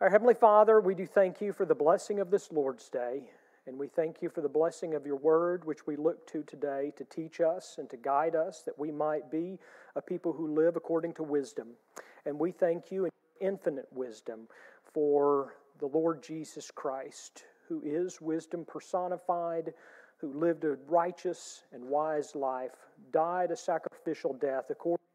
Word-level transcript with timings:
Our 0.00 0.10
Heavenly 0.10 0.34
Father, 0.34 0.80
we 0.80 0.94
do 0.94 1.06
thank 1.06 1.40
you 1.40 1.52
for 1.52 1.66
the 1.66 1.74
blessing 1.74 2.20
of 2.20 2.30
this 2.30 2.52
Lord's 2.52 2.88
Day, 2.88 3.22
and 3.66 3.76
we 3.76 3.88
thank 3.88 4.22
you 4.22 4.28
for 4.28 4.42
the 4.42 4.48
blessing 4.48 4.94
of 4.94 5.04
your 5.04 5.16
word, 5.16 5.64
which 5.64 5.88
we 5.88 5.96
look 5.96 6.24
to 6.28 6.44
today 6.44 6.92
to 6.96 7.02
teach 7.02 7.40
us 7.40 7.78
and 7.78 7.90
to 7.90 7.96
guide 7.96 8.36
us 8.36 8.62
that 8.62 8.78
we 8.78 8.92
might 8.92 9.28
be 9.28 9.58
a 9.96 10.00
people 10.00 10.32
who 10.32 10.54
live 10.54 10.76
according 10.76 11.14
to 11.14 11.24
wisdom. 11.24 11.70
And 12.26 12.38
we 12.38 12.52
thank 12.52 12.92
you 12.92 13.06
in 13.06 13.10
infinite 13.40 13.88
wisdom 13.90 14.46
for 14.84 15.56
the 15.80 15.86
Lord 15.86 16.22
Jesus 16.22 16.70
Christ, 16.70 17.42
who 17.68 17.82
is 17.84 18.20
wisdom 18.20 18.64
personified, 18.64 19.74
who 20.18 20.32
lived 20.32 20.62
a 20.62 20.76
righteous 20.86 21.64
and 21.72 21.82
wise 21.82 22.36
life, 22.36 22.76
died 23.10 23.50
a 23.50 23.56
sacrificial 23.56 24.32
death 24.32 24.66
according 24.70 25.07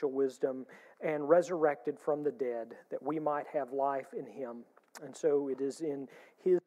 to 0.00 0.08
wisdom, 0.08 0.66
and 1.00 1.28
resurrected 1.28 1.98
from 1.98 2.22
the 2.22 2.32
dead 2.32 2.74
that 2.90 3.02
we 3.02 3.18
might 3.18 3.46
have 3.52 3.72
life 3.72 4.08
in 4.16 4.26
him. 4.26 4.58
And 5.04 5.16
so 5.16 5.48
it 5.48 5.60
is 5.60 5.80
in 5.80 6.08
his 6.42 6.60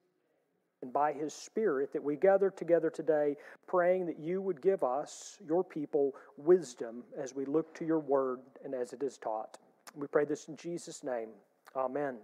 and 0.81 0.91
by 0.91 1.13
his 1.13 1.33
spirit 1.33 1.93
that 1.93 2.03
we 2.03 2.17
gather 2.17 2.49
together 2.49 2.89
today 2.89 3.37
praying 3.67 4.05
that 4.05 4.19
you 4.19 4.41
would 4.41 4.61
give 4.61 4.83
us 4.83 5.37
your 5.47 5.63
people 5.63 6.13
wisdom 6.37 7.03
as 7.17 7.33
we 7.33 7.45
look 7.45 7.73
to 7.75 7.85
your 7.85 7.99
word 7.99 8.39
and 8.65 8.75
as 8.75 8.91
it 8.91 9.01
is 9.01 9.17
taught. 9.17 9.57
We 9.95 10.07
pray 10.07 10.25
this 10.25 10.49
in 10.49 10.57
Jesus 10.57 11.01
name. 11.03 11.29
Amen. 11.75 12.17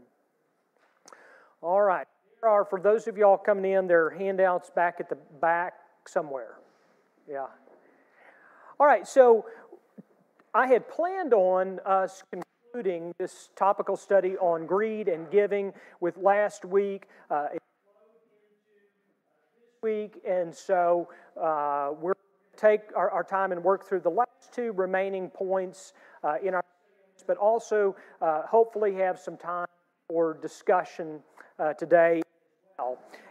All 1.62 1.82
right. 1.82 2.06
There 2.42 2.50
are 2.50 2.66
for 2.66 2.82
those 2.82 3.08
of 3.08 3.18
y'all 3.18 3.38
coming 3.38 3.72
in 3.72 3.88
there 3.88 4.08
are 4.08 4.10
handouts 4.10 4.70
back 4.70 4.98
at 5.00 5.08
the 5.08 5.18
back 5.40 5.74
somewhere. 6.06 6.56
Yeah. 7.30 7.48
All 8.80 8.88
right, 8.88 9.06
so 9.06 9.46
I 10.54 10.68
had 10.68 10.88
planned 10.90 11.34
on 11.34 11.80
us 11.86 12.24
concluding 12.32 13.14
this 13.20 13.50
topical 13.56 13.96
study 13.96 14.36
on 14.38 14.66
greed 14.66 15.08
and 15.08 15.30
giving 15.30 15.74
with 16.00 16.18
last 16.18 16.66
week. 16.66 17.08
Uh, 17.30 17.48
week, 19.84 20.20
and 20.28 20.54
so 20.54 21.08
uh, 21.42 21.92
we're 22.02 22.14
take 22.58 22.82
our, 22.94 23.10
our, 23.12 23.24
time 23.24 23.54
and 23.54 23.64
work 23.64 23.88
through 23.88 24.02
the 24.02 24.10
last 24.10 24.52
two 24.52 24.74
remaining 24.74 25.30
points 25.30 25.94
uh, 26.26 26.36
in 26.44 26.54
our, 26.54 26.64
but 27.26 27.38
also 27.38 27.96
uh, 28.22 28.42
hopefully 28.42 28.94
have 28.94 29.18
some 29.18 29.38
time 29.38 29.66
for 30.10 30.38
discussion 30.42 31.22
uh, 31.58 31.72
today. 31.74 32.22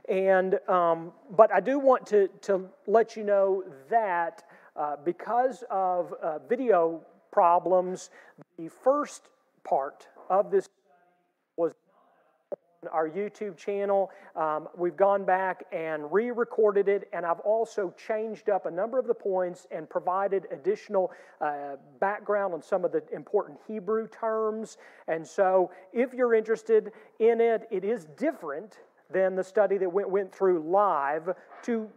And 0.09 0.59
um, 0.69 1.13
but 1.37 1.53
I 1.53 1.61
do 1.61 1.79
want 1.79 2.07
to 2.07 2.29
to 2.43 2.69
let 2.87 3.17
you 3.17 3.25
know 3.25 3.65
that 3.91 4.45
uh, 4.79 4.97
because 5.05 5.65
of 5.71 6.13
uh, 6.23 6.39
video 6.49 7.03
problems, 7.33 8.11
the 8.57 8.69
first 8.69 9.29
part 9.65 10.07
of 10.31 10.51
this 10.51 10.69
was 11.57 11.75
on 12.85 12.89
our 12.91 13.09
YouTube 13.09 13.57
channel. 13.57 14.11
Um, 14.37 14.69
we've 14.77 14.97
gone 14.97 15.25
back 15.25 15.65
and 15.73 16.11
re 16.13 16.31
recorded 16.31 16.89
it, 16.89 17.09
and 17.13 17.27
I've 17.27 17.41
also 17.41 17.93
changed 18.07 18.49
up 18.49 18.67
a 18.67 18.71
number 18.71 19.01
of 19.01 19.09
the 19.09 19.15
points 19.15 19.67
and 19.73 19.91
provided 19.91 20.47
additional 20.53 21.11
uh, 21.41 21.77
background 21.99 22.55
on 22.55 22.63
some 22.63 22.85
of 22.85 22.93
the 22.93 23.03
important 23.13 23.59
Hebrew 23.67 24.07
terms. 24.07 24.79
And 25.09 25.27
so, 25.27 25.73
if 25.93 26.15
you're 26.15 26.35
interested 26.35 26.93
in 27.19 27.41
it, 27.41 27.67
it 27.73 27.85
is 27.85 28.05
different 28.17 28.79
than 29.11 29.35
the 29.35 29.45
study 29.45 29.77
that 29.79 29.93
went, 29.93 30.09
went 30.09 30.33
through 30.33 30.61
live 30.61 31.31
to 31.63 31.91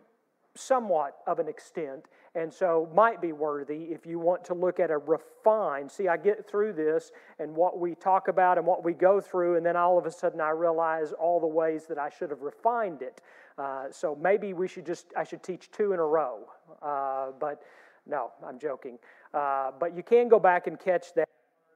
somewhat 0.56 1.18
of 1.28 1.40
an 1.40 1.48
extent 1.48 2.06
and 2.36 2.54
so 2.54 2.90
might 2.94 3.22
be 3.22 3.34
worthy 3.34 3.86
if 3.86 4.06
you 4.06 4.18
want 4.18 4.44
to 4.46 4.54
look 4.54 4.80
at 4.80 4.90
a 4.90 4.98
refined 4.98 5.92
see 5.92 6.08
i 6.08 6.16
get 6.16 6.50
through 6.50 6.72
this 6.72 7.12
and 7.40 7.54
what 7.54 7.80
we 7.80 7.94
talk 7.96 8.28
about 8.28 8.58
and 8.58 8.66
what 8.66 8.84
we 8.84 8.94
go 8.94 9.20
through 9.20 9.58
and 9.58 9.66
then 9.66 9.76
all 9.76 9.98
of 9.98 10.06
a 10.06 10.12
sudden 10.12 10.40
i 10.40 10.50
realize 10.50 11.12
all 11.14 11.40
the 11.40 11.48
ways 11.48 11.86
that 11.86 11.98
i 11.98 12.10
should 12.10 12.30
have 12.30 12.42
refined 12.42 13.02
it. 13.02 13.22
Uh, 13.58 13.86
so 13.92 14.18
maybe 14.22 14.54
we 14.54 14.68
should 14.68 14.86
just 14.86 15.08
i 15.18 15.24
should 15.24 15.44
teach 15.44 15.72
two 15.72 15.94
in 15.94 16.00
a 16.00 16.06
row. 16.06 16.40
Uh, 16.82 17.32
but 17.40 17.64
no 18.08 18.32
i'm 18.46 18.60
joking. 18.60 18.98
Uh, 19.34 19.72
but 19.80 19.96
you 19.96 20.04
can 20.04 20.28
go 20.28 20.40
back 20.40 20.68
and 20.68 20.80
catch 20.80 21.14
that 21.14 21.28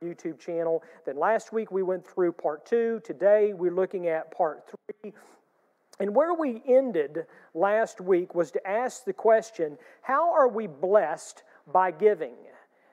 youtube 0.03 0.39
channel. 0.39 0.83
Then 1.05 1.17
last 1.17 1.51
week 1.53 1.71
we 1.71 1.83
went 1.83 2.05
through 2.05 2.31
part 2.33 2.65
two. 2.65 3.01
Today 3.03 3.53
we're 3.53 3.73
looking 3.73 4.07
at 4.07 4.31
part 4.31 4.69
three 4.69 5.13
and 5.99 6.15
where 6.15 6.33
we 6.33 6.61
ended 6.67 7.25
last 7.53 8.01
week 8.01 8.35
was 8.35 8.51
to 8.51 8.67
ask 8.67 9.05
the 9.05 9.13
question 9.13 9.77
how 10.01 10.33
are 10.33 10.47
we 10.47 10.67
blessed 10.67 11.43
by 11.71 11.91
giving? 11.91 12.35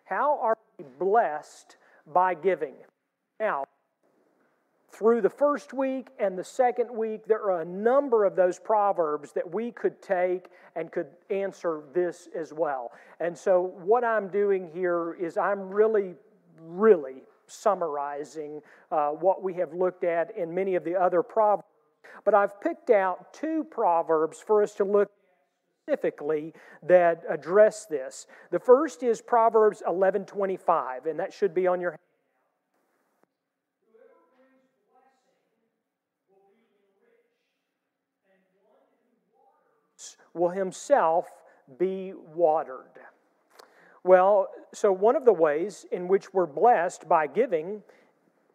How 0.05 0.39
are 0.41 0.57
we 0.79 0.85
blessed 0.99 1.77
by 2.13 2.35
giving? 2.35 2.75
Now, 3.41 3.65
through 4.91 5.23
the 5.23 5.31
first 5.31 5.73
week 5.73 6.09
and 6.19 6.39
the 6.39 6.45
second 6.45 6.95
week, 6.95 7.25
there 7.27 7.43
are 7.51 7.63
a 7.63 7.65
number 7.65 8.25
of 8.25 8.37
those 8.37 8.59
proverbs 8.59 9.33
that 9.33 9.53
we 9.53 9.73
could 9.73 10.03
take 10.03 10.49
and 10.77 10.93
could 10.93 11.07
answer 11.31 11.83
this 11.95 12.29
as 12.37 12.53
well. 12.53 12.93
And 13.19 13.37
so, 13.37 13.73
what 13.85 14.05
I'm 14.05 14.29
doing 14.29 14.71
here 14.73 15.15
is 15.15 15.39
I'm 15.39 15.71
really, 15.71 16.15
really 16.61 17.23
summarizing 17.47 18.61
uh, 18.91 19.09
what 19.09 19.43
we 19.43 19.55
have 19.55 19.73
looked 19.73 20.05
at 20.05 20.37
in 20.37 20.55
many 20.55 20.75
of 20.75 20.85
the 20.85 20.95
other 20.95 21.23
proverbs 21.23 21.65
but 22.25 22.35
I've 22.35 22.61
picked 22.61 22.91
out 22.91 23.33
two 23.33 23.65
proverbs 23.65 24.39
for 24.41 24.63
us 24.63 24.75
to 24.75 24.85
look 24.85 25.11
specifically 25.85 26.55
that 26.83 27.23
address 27.29 27.87
this. 27.87 28.27
The 28.51 28.59
first 28.59 29.03
is 29.03 29.21
Proverbs 29.21 29.83
11:25, 29.87 31.07
and 31.07 31.19
that 31.19 31.33
should 31.33 31.55
be 31.55 31.67
on 31.67 31.81
your 31.81 31.97
will 40.35 40.51
himself 40.51 41.29
be 41.79 42.13
watered. 42.35 42.99
Well, 44.05 44.49
so 44.73 44.93
one 44.93 45.15
of 45.15 45.25
the 45.25 45.33
ways 45.33 45.87
in 45.93 46.09
which 46.09 46.33
we're 46.33 46.47
blessed 46.47 47.09
by 47.09 47.27
giving 47.27 47.83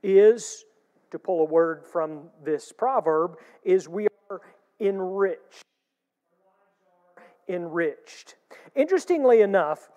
is 0.04 0.66
to 1.12 1.20
pull 1.20 1.42
a 1.42 1.46
word 1.46 1.86
from 1.86 2.30
this 2.44 2.72
proverb, 2.72 3.38
is 3.64 3.88
we 3.88 4.08
are 4.30 4.42
enriched. 4.80 5.64
Enriched. 7.48 8.36
Interestingly 8.76 9.42
enough, 9.42 9.90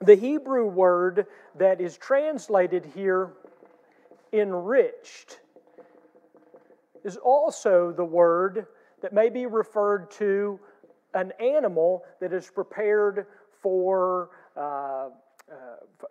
the 0.00 0.14
Hebrew 0.14 0.66
word 0.66 1.26
that 1.56 1.80
is 1.80 1.98
translated 1.98 2.86
here, 2.94 3.32
enriched, 4.32 5.40
is 7.04 7.16
also 7.16 7.92
the 7.92 8.04
word 8.04 8.66
that 9.02 9.12
may 9.12 9.28
be 9.28 9.46
referred 9.46 10.10
to 10.12 10.60
an 11.14 11.32
animal 11.40 12.04
that 12.20 12.32
is 12.32 12.50
prepared 12.50 13.26
for, 13.60 14.30
uh, 14.56 15.08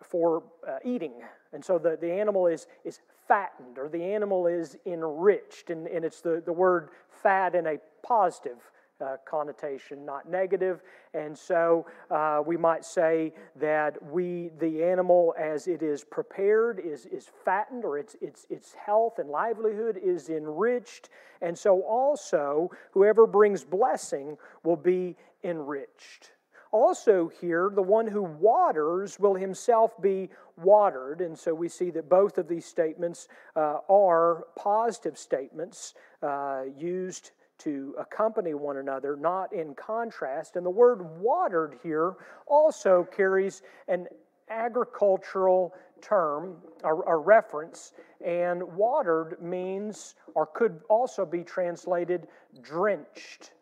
for 0.02 0.42
uh, 0.68 0.78
eating. 0.84 1.14
And 1.52 1.64
so 1.64 1.78
the, 1.78 1.96
the 2.00 2.10
animal 2.10 2.46
is, 2.46 2.66
is 2.84 3.00
fattened 3.26 3.78
or 3.78 3.88
the 3.88 4.02
animal 4.02 4.46
is 4.46 4.76
enriched. 4.86 5.70
And, 5.70 5.86
and 5.86 6.04
it's 6.04 6.20
the, 6.20 6.42
the 6.44 6.52
word 6.52 6.90
fat 7.22 7.54
in 7.54 7.66
a 7.66 7.78
positive 8.02 8.58
uh, 9.00 9.16
connotation, 9.24 10.04
not 10.04 10.28
negative. 10.28 10.82
And 11.14 11.36
so 11.36 11.86
uh, 12.10 12.42
we 12.44 12.56
might 12.56 12.84
say 12.84 13.32
that 13.56 13.96
we, 14.02 14.50
the 14.58 14.84
animal, 14.84 15.34
as 15.38 15.68
it 15.68 15.82
is 15.82 16.04
prepared, 16.04 16.80
is, 16.80 17.06
is 17.06 17.30
fattened, 17.44 17.84
or 17.84 17.98
its, 17.98 18.16
its, 18.20 18.46
its 18.50 18.74
health 18.74 19.18
and 19.18 19.30
livelihood 19.30 19.98
is 20.02 20.28
enriched. 20.28 21.08
And 21.40 21.58
so 21.58 21.80
also, 21.82 22.70
whoever 22.92 23.26
brings 23.26 23.64
blessing 23.64 24.36
will 24.64 24.76
be 24.76 25.16
enriched. 25.42 26.32
Also, 26.72 27.30
here, 27.40 27.70
the 27.74 27.82
one 27.82 28.06
who 28.06 28.22
waters 28.22 29.18
will 29.18 29.34
himself 29.34 30.00
be 30.00 30.30
watered. 30.56 31.20
And 31.20 31.36
so 31.36 31.52
we 31.52 31.68
see 31.68 31.90
that 31.90 32.08
both 32.08 32.38
of 32.38 32.46
these 32.46 32.64
statements 32.64 33.28
uh, 33.56 33.78
are 33.88 34.44
positive 34.56 35.18
statements 35.18 35.94
uh, 36.22 36.62
used 36.78 37.32
to 37.58 37.94
accompany 37.98 38.54
one 38.54 38.78
another, 38.78 39.16
not 39.16 39.52
in 39.52 39.74
contrast. 39.74 40.56
And 40.56 40.64
the 40.64 40.70
word 40.70 41.02
watered 41.20 41.78
here 41.82 42.14
also 42.46 43.06
carries 43.14 43.62
an 43.88 44.06
agricultural 44.48 45.74
term, 46.00 46.56
a, 46.84 46.94
a 46.94 47.16
reference, 47.16 47.92
and 48.24 48.62
watered 48.62 49.40
means, 49.40 50.14
or 50.34 50.46
could 50.46 50.80
also 50.88 51.26
be 51.26 51.42
translated 51.42 52.28
drenched. 52.62 53.52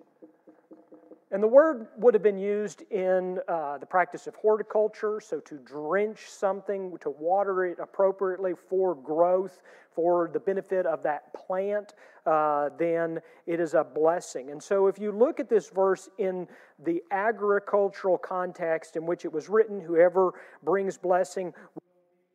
And 1.31 1.43
the 1.43 1.49
word 1.49 1.89
would 1.99 2.15
have 2.15 2.23
been 2.23 2.39
used 2.39 2.83
in 2.91 3.39
uh, 3.49 3.77
the 3.77 3.85
practice 3.85 4.27
of 4.27 4.35
horticulture, 4.37 5.21
so 5.21 5.41
to 5.41 5.57
drench 5.57 6.29
something, 6.29 6.97
to 7.01 7.11
water 7.11 7.67
it 7.67 7.79
appropriately 7.79 8.55
for 8.69 8.95
growth, 8.95 9.61
for 9.93 10.31
the 10.33 10.41
benefit 10.41 10.87
of 10.87 11.03
that 11.03 11.35
plant, 11.35 11.95
uh, 12.25 12.71
then 12.79 13.21
it 13.47 13.61
is 13.61 13.75
a 13.75 13.85
blessing. 13.85 14.51
And 14.51 14.63
so 14.63 14.87
if 14.87 14.99
you 14.99 15.13
look 15.13 15.39
at 15.39 15.51
this 15.51 15.69
verse 15.69 16.09
in 16.19 16.47
the 16.83 17.03
agricultural 17.11 18.17
context 18.17 18.97
in 18.97 19.05
which 19.05 19.27
it 19.27 19.33
was 19.33 19.51
written, 19.51 19.81
whoever 19.81 20.33
brings 20.63 20.97
blessing 20.97 21.53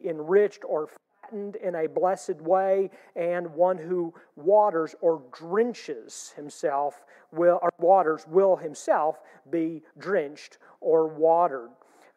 enriched 0.04 0.64
or 0.68 0.90
in 1.32 1.76
a 1.76 1.88
blessed 1.88 2.42
way, 2.42 2.90
and 3.16 3.48
one 3.54 3.78
who 3.78 4.14
waters 4.36 4.96
or 5.02 5.22
drenches 5.32 6.34
himself 6.36 7.04
will, 7.32 7.60
or 7.62 7.72
waters 7.80 8.26
will 8.28 8.56
himself 8.56 9.22
be 9.50 9.82
drenched 9.98 10.58
or 10.82 11.08
watered. 11.08 11.70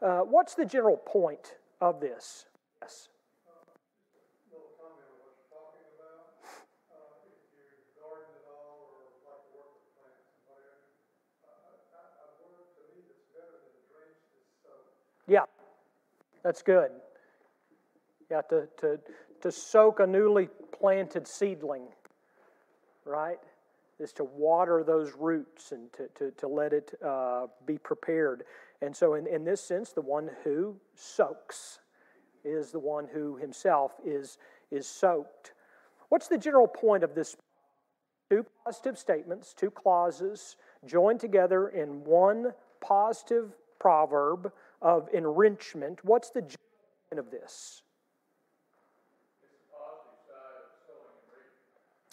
Uh, 0.02 0.20
what's 0.20 0.54
the 0.54 0.64
general 0.64 0.96
point 0.98 1.56
of 1.80 2.00
this? 2.00 2.46
Yes. 2.82 3.08
Yeah, 15.28 15.40
that's 16.44 16.62
good. 16.62 16.92
Yeah, 18.30 18.42
to, 18.50 18.68
to, 18.78 18.98
to 19.42 19.52
soak 19.52 20.00
a 20.00 20.06
newly 20.06 20.48
planted 20.76 21.28
seedling, 21.28 21.86
right, 23.04 23.38
is 24.00 24.12
to 24.14 24.24
water 24.24 24.82
those 24.84 25.12
roots 25.16 25.72
and 25.72 25.92
to, 25.92 26.08
to, 26.16 26.30
to 26.32 26.48
let 26.48 26.72
it 26.72 26.92
uh, 27.04 27.46
be 27.66 27.78
prepared. 27.78 28.42
And 28.82 28.94
so, 28.94 29.14
in, 29.14 29.26
in 29.26 29.44
this 29.44 29.60
sense, 29.60 29.92
the 29.92 30.02
one 30.02 30.30
who 30.44 30.76
soaks 30.94 31.78
is 32.44 32.72
the 32.72 32.78
one 32.78 33.06
who 33.12 33.36
himself 33.36 33.92
is, 34.04 34.38
is 34.70 34.86
soaked. 34.86 35.52
What's 36.08 36.28
the 36.28 36.38
general 36.38 36.68
point 36.68 37.04
of 37.04 37.14
this? 37.14 37.36
Two 38.28 38.44
positive 38.64 38.98
statements, 38.98 39.54
two 39.54 39.70
clauses 39.70 40.56
joined 40.84 41.20
together 41.20 41.68
in 41.68 42.02
one 42.02 42.52
positive 42.80 43.52
proverb 43.78 44.52
of 44.82 45.08
enrichment. 45.14 46.00
What's 46.02 46.30
the 46.30 46.42
point 46.42 47.18
of 47.18 47.30
this? 47.30 47.82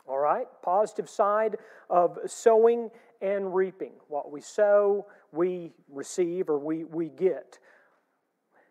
All 0.08 0.20
right, 0.20 0.48
positive 0.62 1.10
side 1.10 1.58
of 1.90 2.20
sowing 2.26 2.90
and 3.22 3.56
reaping. 3.56 3.94
What 4.10 4.32
we 4.32 4.42
sow, 4.42 5.08
we 5.32 5.72
receive 5.90 6.50
or 6.50 6.60
we, 6.60 6.84
we 6.84 7.08
get. 7.10 7.60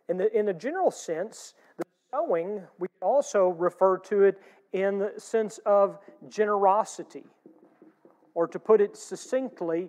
In, 0.08 0.19
the, 0.19 0.38
in 0.38 0.49
a 0.49 0.55
general 0.55 0.90
sense, 0.90 1.55
the 1.79 1.84
sowing, 2.11 2.62
we 2.79 2.88
also 3.00 3.49
refer 3.49 3.96
to 3.99 4.25
it 4.25 4.43
in 4.73 4.99
the 4.99 5.12
sense 5.17 5.58
of 5.64 5.99
generosity. 6.29 7.25
Or 8.34 8.46
to 8.46 8.58
put 8.58 8.81
it 8.81 8.96
succinctly, 8.96 9.88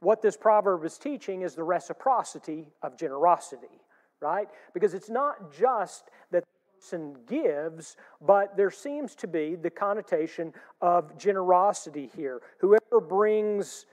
what 0.00 0.22
this 0.22 0.36
proverb 0.36 0.84
is 0.84 0.96
teaching 0.96 1.42
is 1.42 1.54
the 1.54 1.64
reciprocity 1.64 2.68
of 2.82 2.96
generosity, 2.96 3.80
right? 4.20 4.48
Because 4.72 4.94
it's 4.94 5.10
not 5.10 5.52
just 5.52 6.10
that 6.30 6.44
person 6.84 7.16
gives, 7.26 7.96
but 8.20 8.56
there 8.56 8.70
seems 8.70 9.14
to 9.14 9.26
be 9.26 9.54
the 9.54 9.70
connotation 9.70 10.52
of 10.82 11.16
generosity 11.16 12.10
here. 12.14 12.42
Whoever 12.58 13.00
brings 13.00 13.86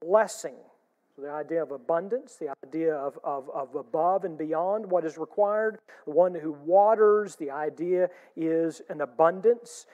blessing, 0.00 0.54
the 1.18 1.30
idea 1.30 1.62
of 1.62 1.70
abundance, 1.70 2.36
the 2.36 2.54
idea 2.66 2.94
of, 2.94 3.18
of, 3.22 3.50
of 3.50 3.74
above 3.74 4.24
and 4.24 4.38
beyond 4.38 4.90
what 4.90 5.04
is 5.04 5.18
required, 5.18 5.80
the 6.06 6.12
one 6.12 6.34
who 6.34 6.52
waters, 6.64 7.36
the 7.36 7.50
idea 7.50 8.08
is 8.36 8.80
an 8.88 9.02
abundance. 9.02 9.84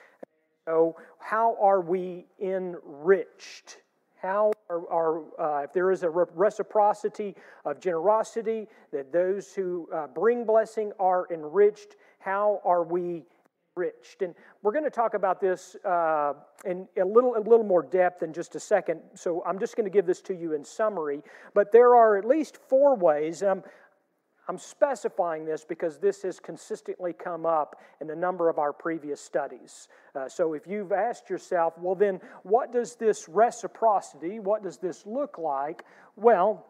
So, 0.65 0.95
how 1.19 1.57
are 1.59 1.81
we 1.81 2.27
enriched? 2.39 3.77
How 4.25 4.51
are, 4.69 5.21
uh, 5.39 5.63
if 5.63 5.73
there 5.73 5.91
is 5.91 6.03
a 6.03 6.09
reciprocity 6.09 7.35
of 7.63 7.79
generosity, 7.79 8.67
that 8.91 9.11
those 9.11 9.53
who 9.53 9.87
uh, 9.93 10.07
bring 10.07 10.45
blessing 10.45 10.91
are 10.99 11.27
enriched, 11.31 11.95
how 12.19 12.59
are 12.65 12.83
we 12.83 13.23
enriched? 13.77 14.21
And 14.21 14.33
we're 14.63 14.71
going 14.71 14.83
to 14.83 14.89
talk 14.89 15.13
about 15.13 15.39
this 15.39 15.75
uh, 15.85 16.33
in 16.65 16.87
a 16.99 17.05
little, 17.05 17.35
a 17.35 17.39
little 17.39 17.65
more 17.65 17.83
depth 17.83 18.23
in 18.23 18.33
just 18.33 18.55
a 18.55 18.59
second, 18.59 19.01
so 19.13 19.43
I'm 19.45 19.59
just 19.59 19.75
going 19.75 19.85
to 19.85 19.91
give 19.91 20.05
this 20.05 20.21
to 20.21 20.33
you 20.33 20.53
in 20.53 20.65
summary. 20.65 21.21
But 21.53 21.71
there 21.71 21.95
are 21.95 22.17
at 22.17 22.25
least 22.25 22.57
four 22.57 22.95
ways, 22.95 23.43
and 23.43 23.51
I'm, 23.51 23.63
I'm 24.47 24.57
specifying 24.57 25.45
this 25.45 25.65
because 25.65 25.97
this 25.97 26.21
has 26.21 26.39
consistently 26.39 27.13
come 27.13 27.45
up 27.45 27.81
in 27.99 28.09
a 28.09 28.15
number 28.15 28.49
of 28.49 28.59
our 28.59 28.73
previous 28.73 29.19
studies. 29.19 29.87
Uh, 30.15 30.29
so 30.29 30.53
if 30.53 30.67
you've 30.67 30.91
asked 30.91 31.29
yourself, 31.29 31.73
well, 31.79 31.95
then 31.95 32.19
what 32.43 32.71
does 32.71 32.95
this 32.95 33.27
reciprocity, 33.27 34.39
what 34.39 34.63
does 34.63 34.77
this 34.77 35.05
look 35.05 35.37
like? 35.37 35.83
Well, 36.15 36.65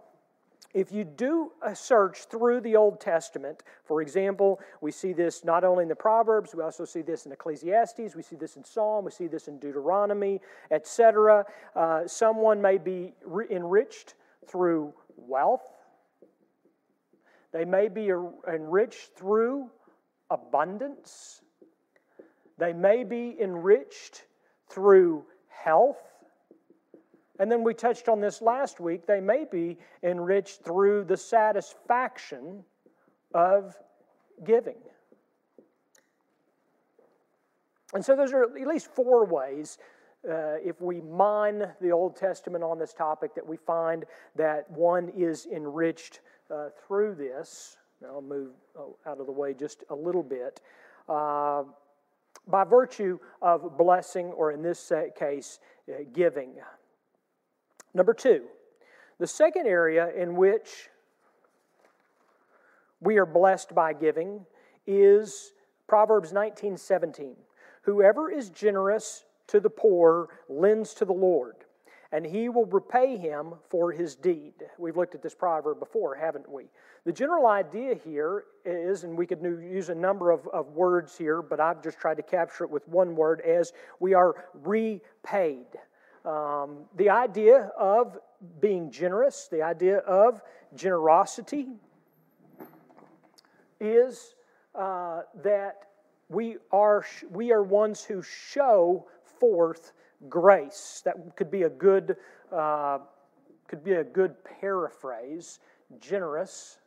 if 0.75 0.91
you 0.91 1.05
do 1.05 1.53
a 1.61 1.73
search 1.73 2.25
through 2.25 2.59
the 2.59 2.75
Old 2.75 2.99
Testament, 2.99 3.63
for 3.85 4.01
example, 4.01 4.59
we 4.81 4.91
see 4.91 5.13
this 5.13 5.45
not 5.45 5.63
only 5.63 5.83
in 5.83 5.89
the 5.89 5.95
Proverbs, 5.95 6.53
we 6.53 6.61
also 6.61 6.83
see 6.83 7.01
this 7.01 7.25
in 7.25 7.31
Ecclesiastes, 7.31 8.13
we 8.13 8.21
see 8.21 8.35
this 8.35 8.57
in 8.57 8.63
Psalm, 8.65 9.05
we 9.05 9.11
see 9.11 9.27
this 9.27 9.47
in 9.47 9.57
Deuteronomy, 9.57 10.41
etc. 10.71 11.45
Uh, 11.77 12.05
someone 12.07 12.61
may 12.61 12.77
be 12.77 13.13
re- 13.23 13.47
enriched 13.49 14.15
through 14.47 14.93
wealth, 15.15 15.63
they 17.55 17.63
may 17.63 17.87
be 17.87 18.11
enriched 18.53 19.15
through 19.15 19.69
abundance. 20.29 21.41
They 22.57 22.73
may 22.73 23.05
be 23.05 23.37
enriched 23.41 24.25
through 24.69 25.23
health. 25.47 26.03
And 27.39 27.49
then 27.49 27.63
we 27.63 27.73
touched 27.73 28.09
on 28.09 28.19
this 28.19 28.41
last 28.41 28.81
week. 28.81 29.07
They 29.07 29.21
may 29.21 29.45
be 29.49 29.77
enriched 30.03 30.65
through 30.65 31.05
the 31.05 31.15
satisfaction 31.15 32.65
of 33.33 33.73
giving. 34.43 34.81
And 37.93 38.03
so, 38.03 38.17
those 38.17 38.33
are 38.33 38.43
at 38.43 38.67
least 38.67 38.87
four 38.87 39.25
ways, 39.25 39.77
uh, 40.29 40.55
if 40.61 40.81
we 40.81 40.99
mine 40.99 41.63
the 41.79 41.91
Old 41.91 42.17
Testament 42.17 42.65
on 42.65 42.79
this 42.79 42.91
topic, 42.91 43.33
that 43.35 43.47
we 43.47 43.55
find 43.55 44.03
that 44.35 44.69
one 44.69 45.07
is 45.15 45.45
enriched 45.45 46.19
uh, 46.51 46.69
through 46.87 47.15
this. 47.15 47.77
I'll 48.05 48.21
move 48.21 48.51
oh, 48.77 48.97
out 49.07 49.19
of 49.19 49.25
the 49.25 49.31
way 49.31 49.53
just 49.53 49.83
a 49.89 49.95
little 49.95 50.23
bit. 50.23 50.61
Uh, 51.07 51.63
by 52.47 52.63
virtue 52.63 53.17
of 53.41 53.77
blessing, 53.77 54.27
or 54.27 54.51
in 54.51 54.61
this 54.61 54.91
case, 55.17 55.59
uh, 55.89 56.03
giving. 56.13 56.53
Number 57.93 58.13
two, 58.13 58.43
the 59.17 59.27
second 59.27 59.67
area 59.67 60.11
in 60.15 60.35
which 60.35 60.89
we 62.99 63.17
are 63.17 63.25
blessed 63.25 63.73
by 63.73 63.93
giving 63.93 64.45
is 64.85 65.53
Proverbs 65.87 66.33
19 66.33 66.77
17. 66.77 67.35
Whoever 67.83 68.31
is 68.31 68.49
generous 68.49 69.25
to 69.47 69.59
the 69.59 69.69
poor 69.69 70.29
lends 70.49 70.93
to 70.95 71.05
the 71.05 71.13
Lord 71.13 71.64
and 72.11 72.25
he 72.25 72.49
will 72.49 72.65
repay 72.65 73.17
him 73.17 73.53
for 73.69 73.91
his 73.91 74.15
deed. 74.15 74.53
We've 74.77 74.97
looked 74.97 75.15
at 75.15 75.21
this 75.21 75.35
proverb 75.35 75.79
before, 75.79 76.15
haven't 76.15 76.49
we? 76.49 76.65
The 77.05 77.11
general 77.11 77.47
idea 77.47 77.95
here 77.95 78.45
is, 78.63 79.03
and 79.03 79.17
we 79.17 79.25
could 79.25 79.41
use 79.41 79.89
a 79.89 79.95
number 79.95 80.31
of, 80.31 80.47
of 80.47 80.69
words 80.69 81.17
here, 81.17 81.41
but 81.41 81.59
I've 81.59 81.83
just 81.83 81.99
tried 81.99 82.17
to 82.17 82.23
capture 82.23 82.63
it 82.63 82.69
with 82.69 82.87
one 82.87 83.15
word 83.15 83.41
as 83.41 83.73
we 83.99 84.13
are 84.13 84.45
repaid. 84.63 85.65
Um, 86.25 86.85
the 86.95 87.09
idea 87.09 87.71
of 87.77 88.17
being 88.59 88.89
generous, 88.89 89.47
the 89.51 89.61
idea 89.61 89.97
of 89.99 90.41
generosity, 90.75 91.67
is 93.79 94.35
uh, 94.73 95.21
that 95.43 95.87
we 96.29 96.57
are, 96.71 97.05
we 97.29 97.51
are 97.51 97.61
ones 97.61 98.03
who 98.03 98.21
show 98.21 99.05
forth 99.39 99.93
grace. 100.29 101.01
That 101.05 101.35
could 101.35 101.51
be 101.51 101.63
a 101.63 101.69
good, 101.69 102.17
uh, 102.51 102.99
could 103.67 103.83
be 103.83 103.93
a 103.93 104.03
good 104.03 104.35
paraphrase. 104.59 105.59
Generous 105.99 106.79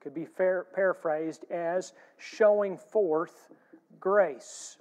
could 0.00 0.14
be 0.14 0.26
fair, 0.26 0.66
paraphrased 0.74 1.44
as 1.50 1.94
showing 2.18 2.76
forth 2.76 3.48
grace. 3.98 4.76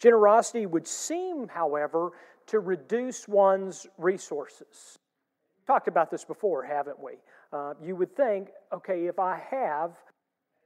Generosity 0.00 0.66
would 0.66 0.86
seem, 0.86 1.46
however, 1.46 2.10
to 2.46 2.58
reduce 2.58 3.28
one's 3.28 3.86
resources. 3.98 4.98
Talked 5.66 5.86
about 5.86 6.10
this 6.10 6.24
before, 6.24 6.64
haven't 6.64 6.98
we? 6.98 7.12
Uh, 7.52 7.74
you 7.80 7.94
would 7.94 8.16
think, 8.16 8.48
okay, 8.72 9.06
if 9.06 9.20
I 9.20 9.40
have 9.50 9.92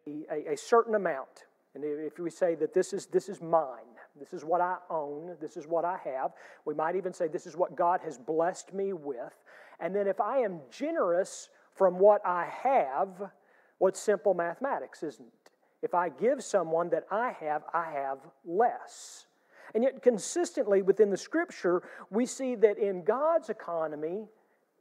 a, 0.06 0.52
a 0.52 0.56
certain 0.56 0.94
amount, 0.94 1.44
and 1.74 1.82
if 1.84 2.18
we 2.18 2.30
say 2.30 2.54
that 2.56 2.72
this 2.72 2.92
is, 2.92 3.06
this 3.06 3.28
is 3.28 3.40
mine, 3.40 3.96
this 4.18 4.32
is 4.32 4.44
what 4.44 4.60
I 4.60 4.76
own, 4.90 5.36
this 5.40 5.56
is 5.56 5.66
what 5.66 5.84
I 5.84 5.98
have, 6.04 6.32
we 6.64 6.74
might 6.74 6.94
even 6.94 7.12
say 7.12 7.26
this 7.26 7.46
is 7.46 7.56
what 7.56 7.74
God 7.74 8.00
has 8.04 8.16
blessed 8.16 8.72
me 8.72 8.92
with. 8.92 9.42
And 9.80 9.94
then 9.94 10.06
if 10.06 10.20
I 10.20 10.38
am 10.38 10.60
generous 10.70 11.48
from 11.74 11.98
what 11.98 12.24
I 12.24 12.48
have, 12.62 13.30
what's 13.78 13.98
simple 13.98 14.34
mathematics, 14.34 15.02
isn't 15.02 15.26
it? 15.26 15.50
If 15.82 15.94
I 15.94 16.08
give 16.08 16.44
someone 16.44 16.90
that 16.90 17.06
I 17.10 17.32
have, 17.40 17.64
I 17.74 17.90
have 17.90 18.18
less. 18.44 19.26
And 19.74 19.82
yet, 19.82 20.00
consistently 20.00 20.82
within 20.82 21.10
the 21.10 21.16
scripture, 21.16 21.82
we 22.08 22.24
see 22.24 22.54
that 22.54 22.78
in 22.78 23.02
God's 23.02 23.50
economy, 23.50 24.26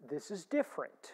this 0.08 0.30
is 0.30 0.46
different. 0.46 1.14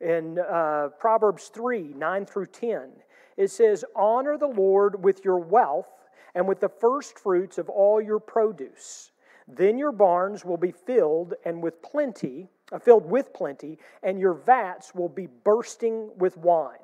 In 0.00 0.38
uh, 0.38 0.88
Proverbs 0.98 1.48
3 1.48 1.94
9 1.96 2.26
through 2.26 2.46
10, 2.46 2.90
it 3.36 3.50
says, 3.50 3.84
Honor 3.94 4.38
the 4.38 4.46
Lord 4.46 5.02
with 5.04 5.24
your 5.24 5.38
wealth 5.38 5.88
and 6.34 6.48
with 6.48 6.60
the 6.60 6.68
first 6.68 7.18
fruits 7.18 7.58
of 7.58 7.68
all 7.68 8.00
your 8.00 8.20
produce. 8.20 9.12
Then 9.46 9.78
your 9.78 9.92
barns 9.92 10.44
will 10.44 10.56
be 10.56 10.72
filled 10.72 11.34
and 11.44 11.62
with 11.62 11.82
plenty, 11.82 12.48
uh, 12.72 12.78
filled 12.78 13.04
with 13.04 13.32
plenty, 13.32 13.78
and 14.02 14.18
your 14.18 14.34
vats 14.34 14.94
will 14.94 15.08
be 15.08 15.26
bursting 15.26 16.10
with 16.16 16.36
wine. 16.36 16.78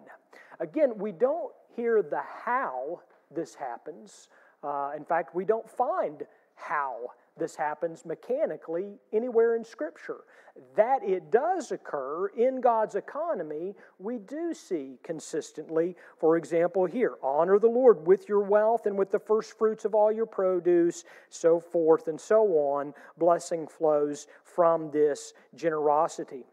Again, 0.59 0.99
we 0.99 1.12
don't 1.12 1.52
hear 1.75 2.02
the 2.02 2.21
how 2.45 3.00
this 3.30 3.54
happens. 3.54 4.28
Uh, 4.62 4.92
in 4.97 5.04
fact, 5.04 5.35
we 5.35 5.45
don't 5.45 5.69
find 5.69 6.25
how 6.54 7.12
this 7.39 7.57
happens 7.57 8.05
mechanically 8.05 8.99
anywhere 9.13 9.57
in 9.57 9.65
Scripture. 9.65 10.25
That 10.77 11.03
it 11.03 11.31
does 11.31 11.73
occur 11.73 12.29
in 12.29 12.61
God's 12.61 12.95
economy, 12.95 13.75
we 13.99 14.19
do 14.19 14.53
see 14.53 14.99
consistently. 15.03 15.97
For 16.19 16.37
example, 16.37 16.87
here 16.87 17.15
honor 17.23 17.59
the 17.59 17.69
Lord 17.69 18.07
with 18.07 18.29
your 18.29 18.41
wealth 18.41 18.87
and 18.87 18.99
with 18.99 19.11
the 19.11 19.19
first 19.19 19.57
fruits 19.57 19.85
of 19.85 19.95
all 19.95 20.13
your 20.13 20.27
produce, 20.27 21.05
so 21.29 21.61
forth 21.61 22.09
and 22.09 22.21
so 22.21 22.43
on. 22.59 22.93
Blessing 23.17 23.67
flows 23.67 24.27
from 24.45 24.91
this 24.91 25.33
generosity. 25.55 26.45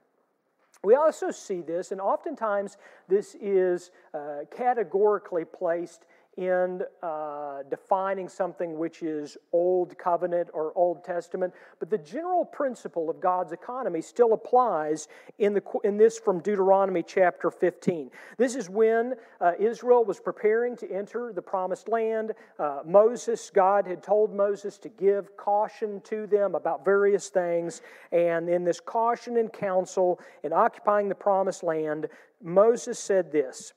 We 0.83 0.95
also 0.95 1.31
see 1.31 1.61
this, 1.61 1.91
and 1.91 1.99
oftentimes 1.99 2.77
this 3.07 3.35
is 3.41 3.91
uh, 4.13 4.41
categorically 4.55 5.43
placed 5.43 6.05
in 6.37 6.83
uh, 7.01 7.63
defining 7.69 8.29
something 8.29 8.77
which 8.77 9.01
is 9.01 9.37
Old 9.51 9.97
Covenant 9.97 10.49
or 10.53 10.71
Old 10.75 11.03
Testament, 11.03 11.51
but 11.79 11.89
the 11.89 11.97
general 11.97 12.45
principle 12.45 13.09
of 13.09 13.19
God's 13.19 13.51
economy 13.51 14.01
still 14.01 14.33
applies 14.33 15.07
in, 15.39 15.53
the, 15.53 15.63
in 15.83 15.97
this 15.97 16.19
from 16.19 16.39
Deuteronomy 16.39 17.01
chapter 17.01 17.49
15. 17.49 18.11
This 18.37 18.55
is 18.55 18.69
when 18.69 19.15
uh, 19.41 19.53
Israel 19.59 20.05
was 20.05 20.19
preparing 20.19 20.77
to 20.77 20.91
enter 20.91 21.33
the 21.33 21.41
promised 21.41 21.89
land. 21.89 22.33
Uh, 22.59 22.81
Moses, 22.85 23.49
God 23.49 23.87
had 23.87 24.03
told 24.03 24.33
Moses 24.33 24.77
to 24.79 24.89
give 24.89 25.35
caution 25.37 26.01
to 26.01 26.27
them 26.27 26.53
about 26.53 26.85
various 26.85 27.29
things, 27.29 27.81
and 28.11 28.47
in 28.47 28.63
this 28.63 28.79
caution 28.79 29.37
and 29.37 29.51
counsel 29.51 30.19
in 30.43 30.53
occupying 30.53 31.09
the 31.09 31.15
promised 31.15 31.63
land, 31.63 32.07
Moses 32.43 32.99
said 32.99 33.31
this. 33.31 33.73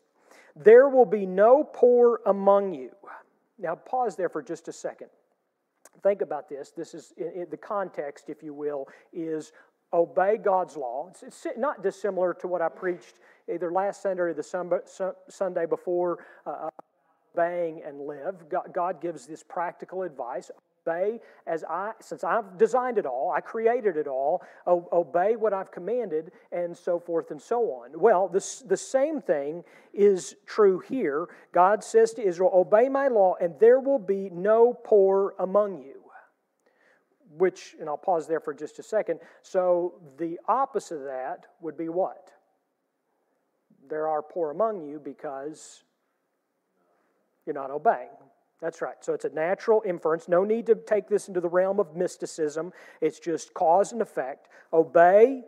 There 0.56 0.88
will 0.88 1.06
be 1.06 1.26
no 1.26 1.64
poor 1.64 2.20
among 2.26 2.74
you. 2.74 2.90
Now, 3.58 3.74
pause 3.74 4.16
there 4.16 4.28
for 4.28 4.42
just 4.42 4.68
a 4.68 4.72
second. 4.72 5.08
Think 6.02 6.22
about 6.22 6.48
this. 6.48 6.70
This 6.70 6.94
is 6.94 7.12
in, 7.16 7.42
in 7.42 7.46
the 7.50 7.56
context, 7.56 8.28
if 8.28 8.42
you 8.42 8.54
will, 8.54 8.88
is 9.12 9.52
obey 9.92 10.38
God's 10.38 10.76
law. 10.76 11.08
It's, 11.10 11.22
it's, 11.22 11.46
not 11.58 11.82
dissimilar 11.82 12.34
to 12.34 12.46
what 12.46 12.62
I 12.62 12.68
preached 12.68 13.16
either 13.52 13.70
last 13.70 14.02
Sunday 14.02 14.22
or 14.22 14.34
the 14.34 15.12
Sunday 15.28 15.66
before, 15.66 16.24
uh, 16.46 16.68
obeying 17.34 17.82
and 17.84 18.00
live. 18.00 18.48
God, 18.48 18.70
God 18.72 19.00
gives 19.00 19.26
this 19.26 19.42
practical 19.42 20.02
advice 20.02 20.50
obey 20.86 21.20
as 21.46 21.64
I, 21.64 21.92
since 22.00 22.24
I've 22.24 22.58
designed 22.58 22.98
it 22.98 23.06
all, 23.06 23.32
I 23.34 23.40
created 23.40 23.96
it 23.96 24.06
all, 24.06 24.42
obey 24.66 25.36
what 25.36 25.52
I've 25.52 25.70
commanded, 25.70 26.32
and 26.52 26.76
so 26.76 26.98
forth 26.98 27.30
and 27.30 27.40
so 27.40 27.62
on. 27.72 27.98
Well, 27.98 28.28
this, 28.28 28.60
the 28.60 28.76
same 28.76 29.20
thing 29.20 29.64
is 29.92 30.36
true 30.46 30.80
here. 30.80 31.28
God 31.52 31.82
says 31.82 32.12
to 32.14 32.22
Israel, 32.22 32.50
Obey 32.54 32.88
my 32.88 33.08
law, 33.08 33.34
and 33.40 33.54
there 33.58 33.80
will 33.80 33.98
be 33.98 34.30
no 34.30 34.72
poor 34.72 35.34
among 35.38 35.82
you. 35.82 35.96
Which, 37.36 37.76
and 37.78 37.88
I'll 37.88 37.96
pause 37.96 38.26
there 38.26 38.40
for 38.40 38.52
just 38.52 38.78
a 38.78 38.82
second. 38.82 39.20
So 39.42 39.94
the 40.18 40.38
opposite 40.48 40.96
of 40.96 41.04
that 41.04 41.46
would 41.60 41.76
be 41.76 41.88
what? 41.88 42.30
There 43.88 44.08
are 44.08 44.22
poor 44.22 44.50
among 44.50 44.82
you 44.82 45.00
because 45.02 45.84
you're 47.46 47.54
not 47.54 47.70
obeying. 47.70 48.08
That's 48.60 48.82
right. 48.82 48.96
So 49.00 49.14
it's 49.14 49.24
a 49.24 49.30
natural 49.30 49.82
inference. 49.86 50.28
No 50.28 50.44
need 50.44 50.66
to 50.66 50.74
take 50.74 51.08
this 51.08 51.28
into 51.28 51.40
the 51.40 51.48
realm 51.48 51.80
of 51.80 51.96
mysticism. 51.96 52.72
It's 53.00 53.18
just 53.18 53.54
cause 53.54 53.92
and 53.92 54.02
effect. 54.02 54.48
Obey, 54.72 55.42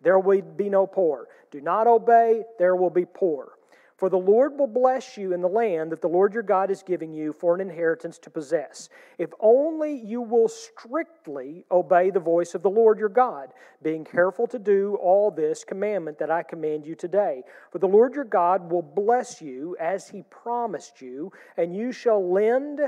there 0.00 0.18
will 0.18 0.42
be 0.42 0.68
no 0.68 0.86
poor. 0.86 1.26
Do 1.50 1.60
not 1.60 1.86
obey, 1.86 2.42
there 2.58 2.76
will 2.76 2.90
be 2.90 3.06
poor. 3.06 3.53
For 3.96 4.08
the 4.08 4.18
Lord 4.18 4.58
will 4.58 4.66
bless 4.66 5.16
you 5.16 5.32
in 5.32 5.40
the 5.40 5.48
land 5.48 5.92
that 5.92 6.00
the 6.00 6.08
Lord 6.08 6.34
your 6.34 6.42
God 6.42 6.68
is 6.68 6.82
giving 6.82 7.12
you 7.12 7.32
for 7.32 7.54
an 7.54 7.60
inheritance 7.60 8.18
to 8.18 8.30
possess, 8.30 8.88
if 9.18 9.30
only 9.38 9.94
you 9.94 10.20
will 10.20 10.48
strictly 10.48 11.64
obey 11.70 12.10
the 12.10 12.18
voice 12.18 12.56
of 12.56 12.62
the 12.62 12.70
Lord 12.70 12.98
your 12.98 13.08
God, 13.08 13.52
being 13.82 14.04
careful 14.04 14.48
to 14.48 14.58
do 14.58 14.96
all 15.00 15.30
this 15.30 15.62
commandment 15.62 16.18
that 16.18 16.30
I 16.30 16.42
command 16.42 16.84
you 16.84 16.96
today. 16.96 17.44
For 17.70 17.78
the 17.78 17.86
Lord 17.86 18.16
your 18.16 18.24
God 18.24 18.68
will 18.68 18.82
bless 18.82 19.40
you 19.40 19.76
as 19.78 20.08
he 20.08 20.22
promised 20.22 21.00
you, 21.00 21.30
and 21.56 21.76
you 21.76 21.92
shall 21.92 22.32
lend 22.32 22.80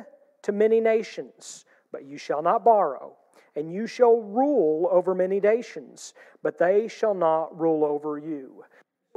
to 0.42 0.52
many 0.52 0.80
nations, 0.80 1.66
but 1.92 2.04
you 2.04 2.18
shall 2.18 2.42
not 2.42 2.64
borrow. 2.64 3.16
And 3.54 3.72
you 3.72 3.86
shall 3.86 4.20
rule 4.20 4.86
over 4.92 5.14
many 5.14 5.40
nations, 5.40 6.12
but 6.42 6.58
they 6.58 6.88
shall 6.88 7.14
not 7.14 7.58
rule 7.58 7.84
over 7.84 8.18
you. 8.18 8.64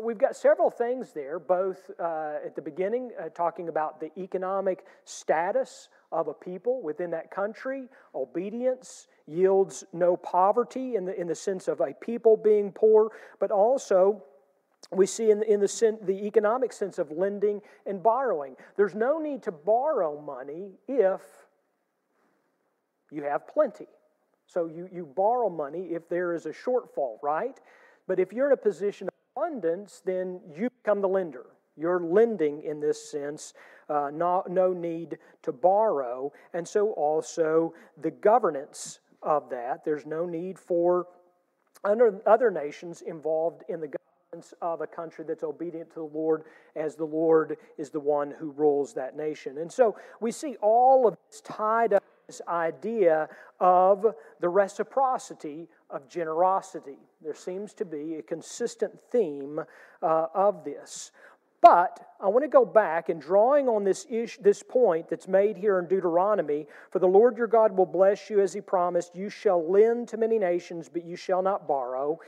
We've 0.02 0.18
got 0.18 0.36
several 0.36 0.70
things 0.70 1.12
there, 1.14 1.40
both 1.40 1.92
uh, 2.00 2.38
at 2.46 2.56
the 2.56 2.62
beginning, 2.62 3.12
uh, 3.20 3.30
talking 3.30 3.70
about 3.70 4.00
the 4.00 4.12
economic 4.18 4.86
status 5.04 5.90
of 6.12 6.28
a 6.28 6.34
people 6.34 6.82
within 6.82 7.12
that 7.12 7.32
country. 7.32 7.88
Obedience 8.16 9.08
yields 9.28 9.84
no 9.94 10.16
poverty 10.16 10.96
in 10.96 11.06
the, 11.06 11.20
in 11.20 11.28
the 11.28 11.36
sense 11.36 11.68
of 11.68 11.82
a 11.82 11.94
people 11.94 12.38
being 12.38 12.72
poor, 12.72 13.12
but 13.40 13.52
also 13.52 14.24
we 14.92 15.06
see 15.06 15.32
in, 15.32 15.44
in 15.44 15.60
the, 15.60 15.68
sen- 15.68 16.00
the 16.04 16.26
economic 16.26 16.72
sense 16.72 16.98
of 16.98 17.12
lending 17.12 17.62
and 17.86 18.02
borrowing. 18.02 18.56
There's 18.78 18.96
no 18.96 19.20
need 19.20 19.44
to 19.44 19.52
borrow 19.52 20.20
money 20.22 20.72
if 20.88 21.22
you 23.12 23.24
have 23.24 23.48
plenty. 23.48 23.88
So 24.48 24.66
you, 24.66 24.90
you 24.92 25.06
borrow 25.06 25.50
money 25.50 25.90
if 25.92 26.08
there 26.10 26.34
is 26.34 26.46
a 26.46 26.52
shortfall, 26.52 27.18
right? 27.22 27.60
But 28.08 28.20
if 28.20 28.34
you're 28.34 28.48
in 28.48 28.54
a 28.54 28.58
position 28.58 29.09
abundance, 29.50 30.02
then 30.06 30.40
you 30.56 30.70
become 30.84 31.02
the 31.02 31.08
lender. 31.08 31.48
You're 31.76 32.02
lending 32.02 32.64
in 32.64 32.80
this 32.80 33.10
sense, 33.10 33.54
uh, 33.90 34.10
not, 34.14 34.50
no 34.50 34.74
need 34.74 35.18
to 35.44 35.52
borrow. 35.52 36.32
And 36.54 36.68
so 36.68 36.92
also 36.92 37.74
the 38.02 38.12
governance 38.12 39.00
of 39.24 39.50
that, 39.50 39.86
there's 39.86 40.06
no 40.06 40.26
need 40.26 40.60
for 40.60 41.08
other, 41.84 42.52
nations 42.52 43.02
involved 43.02 43.64
in 43.70 43.80
the 43.80 43.88
governance 43.88 44.54
of 44.62 44.82
a 44.82 44.88
country 44.88 45.24
that's 45.26 45.44
obedient 45.44 45.90
to 45.92 45.96
the 45.96 46.18
Lord, 46.18 46.44
as 46.76 46.96
the 46.96 47.06
Lord 47.06 47.56
is 47.78 47.90
the 47.90 48.02
one 48.02 48.34
who 48.38 48.52
rules 48.52 48.94
that 48.94 49.16
nation. 49.16 49.60
And 49.60 49.72
so 49.72 49.96
we 50.20 50.32
see 50.32 50.58
all 50.62 51.08
of 51.08 51.16
this 51.30 51.42
tied 51.42 51.94
up 51.94 52.04
this 52.28 52.42
idea 52.48 53.28
of 53.60 54.06
the 54.40 54.50
reciprocity 54.50 55.68
of 55.90 56.08
generosity. 56.08 56.98
There 57.22 57.36
seems 57.36 57.74
to 57.76 57.86
be 57.86 58.16
a 58.16 58.22
consistent 58.22 58.98
theme 59.12 59.60
uh, 60.02 60.26
of 60.34 60.64
this. 60.64 61.12
But 61.62 62.00
I 62.22 62.28
want 62.28 62.44
to 62.44 62.50
go 62.50 62.64
back 62.66 63.10
and 63.10 63.22
drawing 63.22 63.68
on 63.68 63.84
this, 63.84 64.06
ish, 64.10 64.38
this 64.38 64.64
point 64.64 65.10
that's 65.10 65.28
made 65.28 65.58
here 65.58 65.78
in 65.80 65.88
Deuteronomy 65.88 66.68
For 66.92 67.00
the 67.00 67.08
Lord 67.08 67.38
your 67.38 67.48
God 67.48 67.76
will 67.76 67.86
bless 67.86 68.30
you 68.30 68.40
as 68.40 68.54
he 68.54 68.62
promised, 68.62 69.16
you 69.16 69.30
shall 69.30 69.70
lend 69.70 70.08
to 70.10 70.18
many 70.18 70.40
nations, 70.40 70.90
but 70.90 71.04
you 71.04 71.16
shall 71.16 71.42
not 71.42 71.68
borrow. 71.68 72.20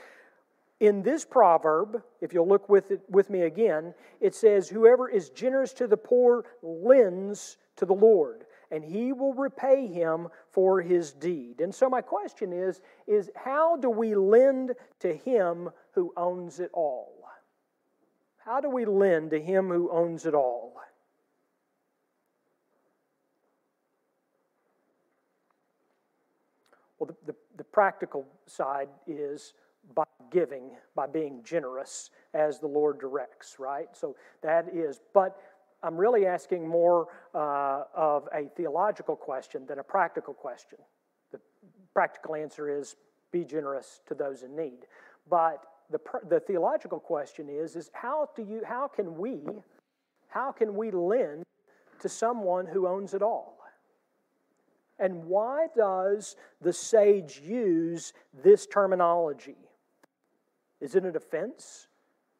In 0.82 1.03
this 1.03 1.24
proverb, 1.24 2.01
if 2.22 2.34
you'll 2.34 2.48
look 2.48 2.68
with, 2.68 2.91
it, 2.91 3.01
with 3.08 3.30
me 3.30 3.44
again, 3.44 3.94
it 4.20 4.34
says, 4.34 4.68
Whoever 4.68 5.08
is 5.08 5.30
generous 5.30 5.74
to 5.74 5.88
the 5.88 5.98
poor 5.98 6.44
lends 6.62 7.58
to 7.77 7.86
the 7.86 7.94
Lord 7.94 8.46
and 8.71 8.83
he 8.83 9.11
will 9.13 9.33
repay 9.33 9.85
him 9.87 10.29
for 10.49 10.81
his 10.81 11.11
deed. 11.11 11.61
And 11.61 11.73
so 11.75 11.89
my 11.89 12.01
question 12.01 12.53
is 12.53 12.81
is 13.05 13.29
how 13.35 13.75
do 13.75 13.89
we 13.89 14.15
lend 14.15 14.73
to 14.99 15.13
him 15.13 15.69
who 15.91 16.13
owns 16.15 16.59
it 16.59 16.71
all? 16.73 17.13
How 18.37 18.59
do 18.59 18.69
we 18.69 18.85
lend 18.85 19.31
to 19.31 19.39
him 19.39 19.69
who 19.69 19.91
owns 19.91 20.25
it 20.25 20.33
all? 20.33 20.73
Well, 26.97 27.07
the, 27.07 27.31
the, 27.31 27.37
the 27.57 27.63
practical 27.63 28.27
side 28.45 28.89
is 29.07 29.53
by 29.95 30.03
giving, 30.31 30.71
by 30.95 31.07
being 31.07 31.41
generous 31.43 32.11
as 32.33 32.59
the 32.59 32.67
Lord 32.67 32.99
directs, 32.99 33.57
right? 33.59 33.87
So 33.93 34.15
that 34.41 34.67
is, 34.73 34.99
but 35.13 35.37
I'm 35.83 35.97
really 35.97 36.25
asking 36.25 36.67
more 36.67 37.07
uh, 37.33 37.83
of 37.95 38.27
a 38.33 38.47
theological 38.55 39.15
question 39.15 39.65
than 39.65 39.79
a 39.79 39.83
practical 39.83 40.33
question. 40.33 40.77
The 41.31 41.39
practical 41.93 42.35
answer 42.35 42.69
is 42.69 42.95
be 43.31 43.43
generous 43.43 44.01
to 44.07 44.13
those 44.13 44.43
in 44.43 44.55
need. 44.55 44.85
But 45.29 45.65
the, 45.89 46.00
the 46.29 46.39
theological 46.39 47.00
question 47.00 47.47
is, 47.50 47.75
is 47.75 47.89
how, 47.93 48.29
do 48.35 48.43
you, 48.43 48.61
how 48.65 48.88
can 48.88 49.17
we 49.17 49.41
how 50.27 50.53
can 50.53 50.75
we 50.75 50.91
lend 50.91 51.43
to 52.00 52.07
someone 52.07 52.65
who 52.65 52.88
owns 52.88 53.13
it 53.13 53.21
all? 53.21 53.57
And 54.97 55.25
why 55.25 55.67
does 55.75 56.38
the 56.61 56.71
sage 56.71 57.41
use 57.43 58.13
this 58.41 58.65
terminology? 58.65 59.57
Is 60.79 60.95
it 60.95 61.03
an 61.03 61.17
offense? 61.17 61.88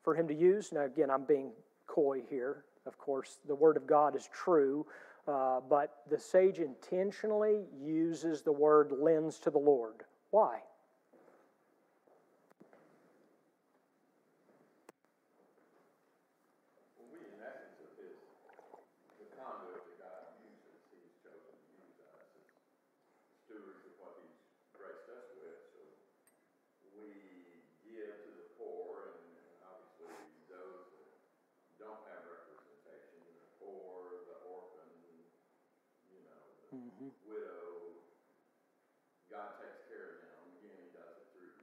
for 0.04 0.16
him 0.16 0.28
to 0.28 0.34
use. 0.34 0.72
Now, 0.72 0.86
again, 0.86 1.10
I'm 1.10 1.24
being 1.24 1.52
coy 1.88 2.22
here. 2.30 2.64
Of 2.86 2.98
course, 2.98 3.40
the 3.48 3.56
Word 3.56 3.78
of 3.78 3.86
God 3.86 4.16
is 4.16 4.30
true, 4.34 4.86
uh, 5.28 5.60
but 5.70 5.98
the 6.10 6.20
sage 6.20 6.60
intentionally 6.60 7.66
uses 7.80 8.42
the 8.42 8.52
word 8.52 8.92
lends 8.92 9.40
to 9.40 9.52
the 9.52 9.60
Lord. 9.60 10.04
Why? 10.32 10.62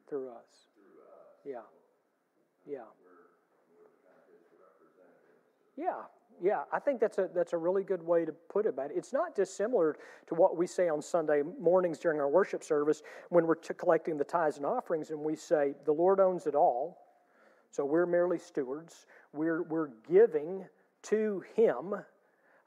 Through 0.09 0.31
us. 0.31 0.69
Yeah. 1.45 1.59
Yeah. 2.67 2.85
Yeah, 5.79 5.93
yeah, 6.43 6.62
I 6.73 6.81
think 6.81 6.99
that's 6.99 7.19
a 7.19 7.29
that's 7.33 7.53
a 7.53 7.57
really 7.57 7.85
good 7.85 8.03
way 8.03 8.25
to 8.25 8.33
put 8.33 8.67
it. 8.67 8.75
But 8.75 8.91
it's 8.93 9.12
not 9.12 9.37
dissimilar 9.37 9.97
to 10.27 10.35
what 10.35 10.57
we 10.57 10.67
say 10.67 10.88
on 10.88 11.00
Sunday 11.00 11.43
mornings 11.61 12.00
during 12.00 12.19
our 12.19 12.29
worship 12.29 12.65
service 12.65 13.03
when 13.29 13.47
we're 13.47 13.55
t- 13.55 13.75
collecting 13.75 14.17
the 14.17 14.25
tithes 14.25 14.57
and 14.57 14.67
offerings, 14.67 15.11
and 15.11 15.21
we 15.21 15.37
say 15.37 15.75
the 15.85 15.93
Lord 15.93 16.19
owns 16.19 16.49
it 16.49 16.57
all, 16.57 16.99
so 17.71 17.85
we're 17.85 18.07
merely 18.07 18.38
stewards. 18.38 19.07
We're 19.33 19.62
we're 19.62 19.91
giving 20.11 20.67
to 21.03 21.45
Him 21.55 21.95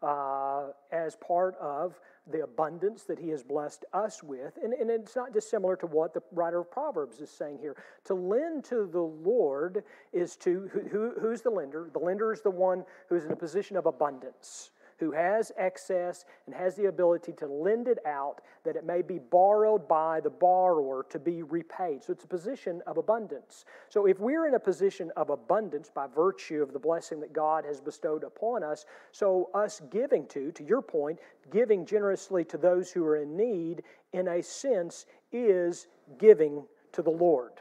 uh, 0.02 0.68
as 0.92 1.16
part 1.16 1.56
of 1.60 2.00
the 2.32 2.44
abundance 2.44 3.04
that 3.04 3.20
he 3.20 3.30
has 3.30 3.44
blessed 3.44 3.86
us 3.94 4.24
with. 4.24 4.58
And, 4.64 4.74
and 4.74 4.90
it's 4.90 5.16
not 5.16 5.34
dissimilar 5.34 5.76
to 5.78 5.88
what 5.88 6.14
the 6.14 6.22
writer 6.32 6.60
of 6.60 6.72
Proverbs 6.72 7.20
is 7.20 7.30
saying 7.30 7.60
here. 7.60 7.76
To 8.06 8.14
lend 8.14 8.64
to 8.66 8.88
the 8.92 9.02
Lord 9.02 9.84
is 10.14 10.36
to, 10.38 10.70
who, 10.92 11.14
who's 11.20 11.42
the 11.42 11.50
lender? 11.50 11.90
The 11.92 12.00
lender 12.00 12.32
is 12.32 12.42
the 12.42 12.52
one 12.52 12.84
who's 13.10 13.26
in 13.26 13.32
a 13.32 13.36
position 13.36 13.78
of 13.78 13.86
abundance 13.86 14.72
who 15.02 15.12
has 15.12 15.52
excess 15.58 16.26
and 16.46 16.56
has 16.56 16.76
the 16.76 16.86
ability 16.86 17.34
to 17.34 17.48
lend 17.48 17.88
it 17.88 17.98
out 18.06 18.40
that 18.64 18.76
it 18.76 18.86
may 18.86 19.02
be 19.02 19.18
borrowed 19.18 19.88
by 19.88 20.22
the 20.22 20.30
borrower 20.30 21.06
to 21.10 21.18
be 21.18 21.42
repaid. 21.42 22.04
So 22.04 22.14
it's 22.14 22.24
a 22.24 22.28
position 22.28 22.84
of 22.86 22.98
abundance. 22.98 23.66
So 23.90 24.06
if 24.06 24.20
we're 24.20 24.48
in 24.48 24.54
a 24.54 24.60
position 24.60 25.12
of 25.18 25.32
abundance 25.32 25.90
by 25.94 26.06
virtue 26.06 26.62
of 26.62 26.72
the 26.72 26.80
blessing 26.80 27.20
that 27.22 27.34
God 27.34 27.66
has 27.66 27.82
bestowed 27.82 28.24
upon 28.24 28.64
us, 28.64 28.86
so 29.12 29.50
us 29.56 29.82
giving 29.92 30.28
to, 30.28 30.52
to 30.52 30.64
your 30.64 30.84
point, 30.84 31.18
giving 31.52 31.84
generously 31.84 32.46
to 32.46 32.58
those 32.58 32.92
who 32.92 33.04
are 33.04 33.18
in 33.18 33.36
need, 33.36 33.82
in 34.14 34.28
a 34.28 34.44
sense, 34.44 35.08
is 35.32 35.88
giving 36.20 36.64
to 36.92 37.02
the 37.02 37.10
Lord. 37.10 37.54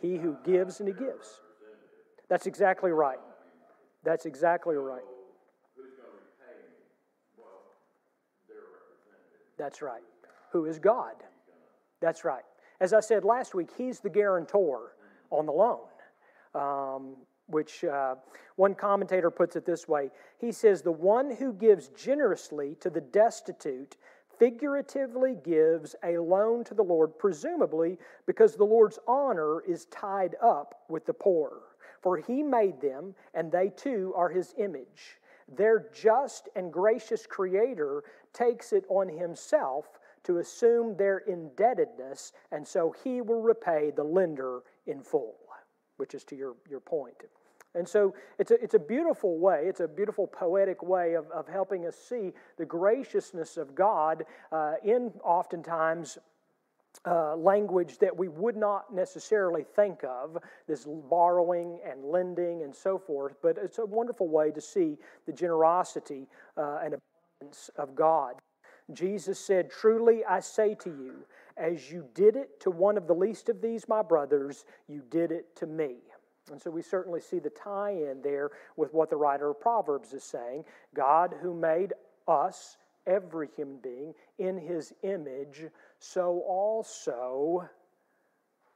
He 0.00 0.16
who 0.16 0.36
gives 0.44 0.78
and 0.78 0.88
he 0.88 0.94
gives. 0.94 1.40
That's 2.28 2.46
exactly 2.46 2.92
right. 2.92 3.18
That's 4.04 4.26
exactly 4.26 4.76
right. 4.76 5.02
That's 9.64 9.80
right. 9.80 10.02
Who 10.52 10.66
is 10.66 10.78
God? 10.78 11.14
That's 12.02 12.22
right. 12.22 12.44
As 12.82 12.92
I 12.92 13.00
said 13.00 13.24
last 13.24 13.54
week, 13.54 13.70
He's 13.78 13.98
the 13.98 14.10
guarantor 14.10 14.94
on 15.30 15.46
the 15.46 15.52
loan. 15.52 15.78
Um, 16.54 17.16
which 17.46 17.82
uh, 17.82 18.16
one 18.56 18.74
commentator 18.74 19.30
puts 19.30 19.56
it 19.56 19.64
this 19.64 19.88
way 19.88 20.10
He 20.38 20.52
says, 20.52 20.82
The 20.82 20.92
one 20.92 21.34
who 21.34 21.54
gives 21.54 21.88
generously 21.88 22.76
to 22.80 22.90
the 22.90 23.00
destitute 23.00 23.96
figuratively 24.38 25.38
gives 25.42 25.96
a 26.04 26.18
loan 26.18 26.62
to 26.64 26.74
the 26.74 26.82
Lord, 26.82 27.18
presumably 27.18 27.96
because 28.26 28.56
the 28.56 28.64
Lord's 28.64 28.98
honor 29.08 29.62
is 29.62 29.86
tied 29.86 30.36
up 30.42 30.82
with 30.90 31.06
the 31.06 31.14
poor. 31.14 31.62
For 32.02 32.18
he 32.18 32.42
made 32.42 32.82
them, 32.82 33.14
and 33.32 33.50
they 33.50 33.70
too 33.70 34.12
are 34.14 34.28
his 34.28 34.52
image. 34.58 35.20
Their 35.48 35.86
just 35.92 36.48
and 36.56 36.72
gracious 36.72 37.26
Creator 37.26 38.04
takes 38.32 38.72
it 38.72 38.84
on 38.88 39.08
himself 39.08 39.98
to 40.24 40.38
assume 40.38 40.96
their 40.96 41.18
indebtedness, 41.18 42.32
and 42.50 42.66
so 42.66 42.94
he 43.04 43.20
will 43.20 43.42
repay 43.42 43.92
the 43.94 44.04
lender 44.04 44.62
in 44.86 45.02
full, 45.02 45.34
which 45.98 46.14
is 46.14 46.24
to 46.24 46.36
your, 46.36 46.54
your 46.68 46.80
point. 46.80 47.24
And 47.74 47.86
so 47.88 48.14
it's 48.38 48.52
a, 48.52 48.62
it's 48.62 48.74
a 48.74 48.78
beautiful 48.78 49.38
way, 49.38 49.64
it's 49.66 49.80
a 49.80 49.88
beautiful 49.88 50.26
poetic 50.26 50.82
way 50.82 51.14
of, 51.14 51.28
of 51.30 51.48
helping 51.48 51.86
us 51.86 51.96
see 51.96 52.32
the 52.56 52.64
graciousness 52.64 53.56
of 53.56 53.74
God 53.74 54.24
uh, 54.52 54.74
in 54.84 55.12
oftentimes 55.24 56.18
uh, 57.06 57.36
language 57.36 57.98
that 57.98 58.16
we 58.16 58.28
would 58.28 58.56
not 58.56 58.94
necessarily 58.94 59.64
think 59.76 60.04
of, 60.04 60.38
this 60.66 60.86
borrowing 61.10 61.78
and 61.86 62.04
lending 62.04 62.62
and 62.62 62.74
so 62.74 62.98
forth, 62.98 63.36
but 63.42 63.58
it's 63.58 63.78
a 63.78 63.86
wonderful 63.86 64.28
way 64.28 64.50
to 64.50 64.60
see 64.60 64.96
the 65.26 65.32
generosity 65.32 66.26
uh, 66.56 66.78
and 66.82 66.94
abundance 66.94 67.70
of 67.76 67.94
God. 67.94 68.34
Jesus 68.92 69.38
said, 69.38 69.70
Truly 69.70 70.24
I 70.24 70.40
say 70.40 70.74
to 70.76 70.90
you, 70.90 71.14
as 71.56 71.90
you 71.90 72.06
did 72.14 72.36
it 72.36 72.60
to 72.60 72.70
one 72.70 72.96
of 72.96 73.06
the 73.06 73.14
least 73.14 73.48
of 73.48 73.60
these, 73.60 73.88
my 73.88 74.02
brothers, 74.02 74.64
you 74.88 75.02
did 75.10 75.30
it 75.30 75.54
to 75.56 75.66
me. 75.66 75.96
And 76.50 76.60
so 76.60 76.70
we 76.70 76.82
certainly 76.82 77.20
see 77.20 77.38
the 77.38 77.50
tie 77.50 77.92
in 77.92 78.20
there 78.22 78.50
with 78.76 78.92
what 78.92 79.08
the 79.08 79.16
writer 79.16 79.50
of 79.50 79.60
Proverbs 79.60 80.12
is 80.12 80.24
saying. 80.24 80.64
God, 80.94 81.34
who 81.40 81.54
made 81.54 81.94
us, 82.28 82.76
every 83.06 83.48
human 83.56 83.78
being, 83.78 84.14
in 84.38 84.58
his 84.58 84.92
image, 85.02 85.64
so 86.04 86.42
also 86.46 87.66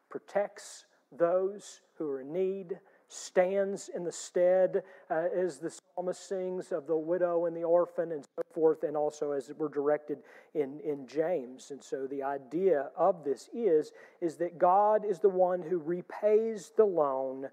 protects 0.09 0.87
those 1.13 1.83
who 1.99 2.11
are 2.11 2.23
in 2.23 2.33
need, 2.33 2.79
stands 3.09 3.91
in 3.95 4.03
the 4.03 4.13
stead, 4.13 4.83
uh, 5.11 5.27
as 5.37 5.59
the 5.59 5.71
psalmist 5.71 6.27
sings, 6.27 6.73
of 6.73 6.87
the 6.87 6.97
widow 6.97 7.45
and 7.45 7.55
the 7.55 7.63
orphan 7.63 8.13
and 8.13 8.25
so 8.25 8.43
forth, 8.55 8.83
and 8.83 8.97
also 8.97 9.33
as 9.33 9.53
we're 9.59 9.69
directed 9.69 10.19
in, 10.55 10.81
in 10.81 11.07
James. 11.07 11.71
And 11.71 11.83
so 11.85 12.07
the 12.07 12.23
idea 12.23 12.91
of 12.97 13.25
this 13.25 13.51
is, 13.53 13.93
is 14.23 14.37
that 14.37 14.59
God 14.59 15.05
is 15.05 15.19
the 15.19 15.29
one 15.29 15.61
who 15.61 15.79
repays 15.79 16.73
the 16.77 16.85
loan, 16.87 17.49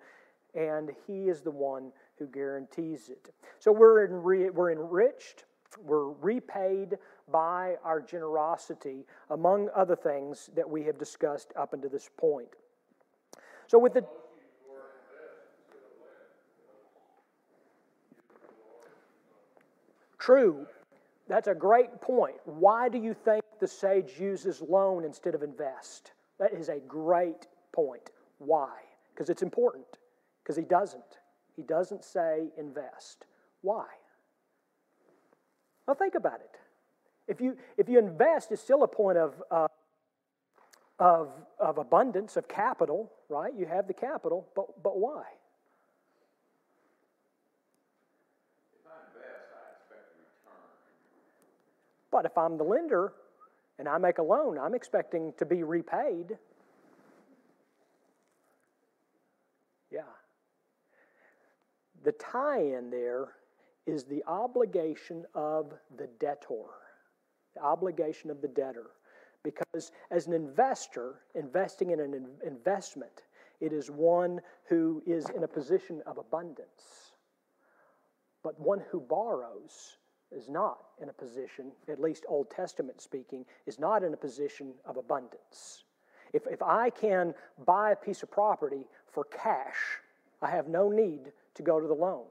and 0.54 0.92
He 1.06 1.28
is 1.28 1.42
the 1.42 1.52
one 1.52 1.92
who 2.18 2.28
guarantees 2.28 3.10
it. 3.10 3.34
So 3.60 3.74
we're, 3.74 4.08
enri- 4.08 4.54
we're 4.54 4.72
enriched, 4.72 5.44
we're 5.84 6.10
repaid 6.10 6.98
by 7.32 7.76
our 7.84 8.02
generosity, 8.02 9.06
among 9.30 9.70
other 9.76 9.96
things 9.96 10.50
that 10.56 10.70
we 10.70 10.84
have 10.84 10.98
discussed 10.98 11.52
up 11.56 11.74
until 11.74 11.90
this 11.90 12.10
point. 12.18 12.50
So, 13.68 13.80
with 13.80 13.94
the 13.94 14.06
True. 20.26 20.66
That's 21.28 21.48
a 21.48 21.54
great 21.54 22.02
point. 22.02 22.38
Why 22.46 22.90
do 22.90 22.98
you 22.98 23.14
think 23.14 23.44
the 23.60 23.68
sage 23.68 24.20
uses 24.20 24.60
loan 24.60 25.04
instead 25.04 25.36
of 25.36 25.44
invest? 25.44 26.14
That 26.40 26.52
is 26.52 26.70
a 26.70 26.80
great 26.80 27.46
point. 27.72 28.10
Why? 28.40 28.72
Because 29.14 29.30
it's 29.30 29.44
important. 29.44 29.86
Because 30.44 30.56
he 30.56 30.64
doesn't. 30.64 31.20
He 31.56 31.62
doesn't 31.62 32.04
say 32.04 32.50
invest. 32.58 33.26
Why? 33.62 33.86
Well, 35.88 35.96
think 35.96 36.16
about 36.16 36.40
it. 36.42 36.60
If 37.28 37.42
you, 37.42 37.58
if 37.78 37.90
you 37.90 38.00
invest, 38.00 38.52
it's 38.52 38.62
still 38.62 38.84
a 38.84 38.88
point 38.88 39.18
of, 39.18 39.34
uh, 39.50 39.68
of, 41.00 41.30
of 41.60 41.78
abundance, 41.78 42.38
of 42.38 42.48
capital, 42.48 43.12
right? 43.30 43.54
You 43.56 43.66
have 43.66 43.88
the 43.88 43.94
capital, 43.94 44.48
but, 44.56 44.82
but 44.84 44.98
why? 44.98 45.24
If 48.74 48.88
I 48.88 48.98
invest, 49.08 49.50
I 49.54 49.72
expect 49.76 50.10
return. 50.18 50.62
But 52.12 52.26
if 52.26 52.38
I'm 52.38 52.58
the 52.58 52.64
lender 52.64 53.14
and 53.80 53.88
I 53.88 53.98
make 53.98 54.20
a 54.20 54.24
loan, 54.24 54.58
I'm 54.58 54.76
expecting 54.76 55.34
to 55.38 55.46
be 55.46 55.64
repaid. 55.64 56.38
Yeah. 59.92 60.02
The 62.04 62.12
tie 62.12 62.62
in 62.62 62.92
there 62.92 63.30
is 63.86 64.04
the 64.04 64.24
obligation 64.28 65.26
of 65.34 65.74
the 65.98 66.08
debtor, 66.20 66.66
the 67.56 67.62
obligation 67.62 68.30
of 68.30 68.42
the 68.42 68.48
debtor. 68.48 68.88
Because 69.44 69.92
as 70.10 70.26
an 70.26 70.34
investor, 70.34 71.22
investing 71.36 71.92
in 71.92 72.00
an 72.00 72.26
investment, 72.46 73.24
it 73.62 73.72
is 73.72 73.92
one 73.92 74.42
who 74.68 75.02
is 75.06 75.30
in 75.30 75.44
a 75.44 75.48
position 75.48 76.02
of 76.06 76.18
abundance. 76.18 77.14
But 78.44 78.60
one 78.60 78.82
who 78.92 79.00
borrows 79.00 79.98
is 80.32 80.50
not 80.50 80.80
in 81.02 81.10
a 81.10 81.14
position, 81.14 81.72
at 81.88 82.00
least 82.00 82.26
Old 82.28 82.50
Testament 82.50 83.02
speaking, 83.02 83.46
is 83.66 83.80
not 83.80 84.04
in 84.04 84.14
a 84.14 84.18
position 84.18 84.74
of 84.86 84.98
abundance. 84.98 85.84
If, 86.34 86.48
if 86.48 86.62
I 86.62 86.90
can 86.90 87.34
buy 87.66 87.92
a 87.92 87.96
piece 87.96 88.24
of 88.24 88.32
property 88.32 88.88
for 89.12 89.24
cash, 89.26 89.78
I 90.42 90.50
have 90.50 90.68
no 90.68 90.90
need 90.90 91.32
to 91.56 91.64
go 91.64 91.80
to 91.80 91.88
the 91.88 91.94
loan. 91.94 92.26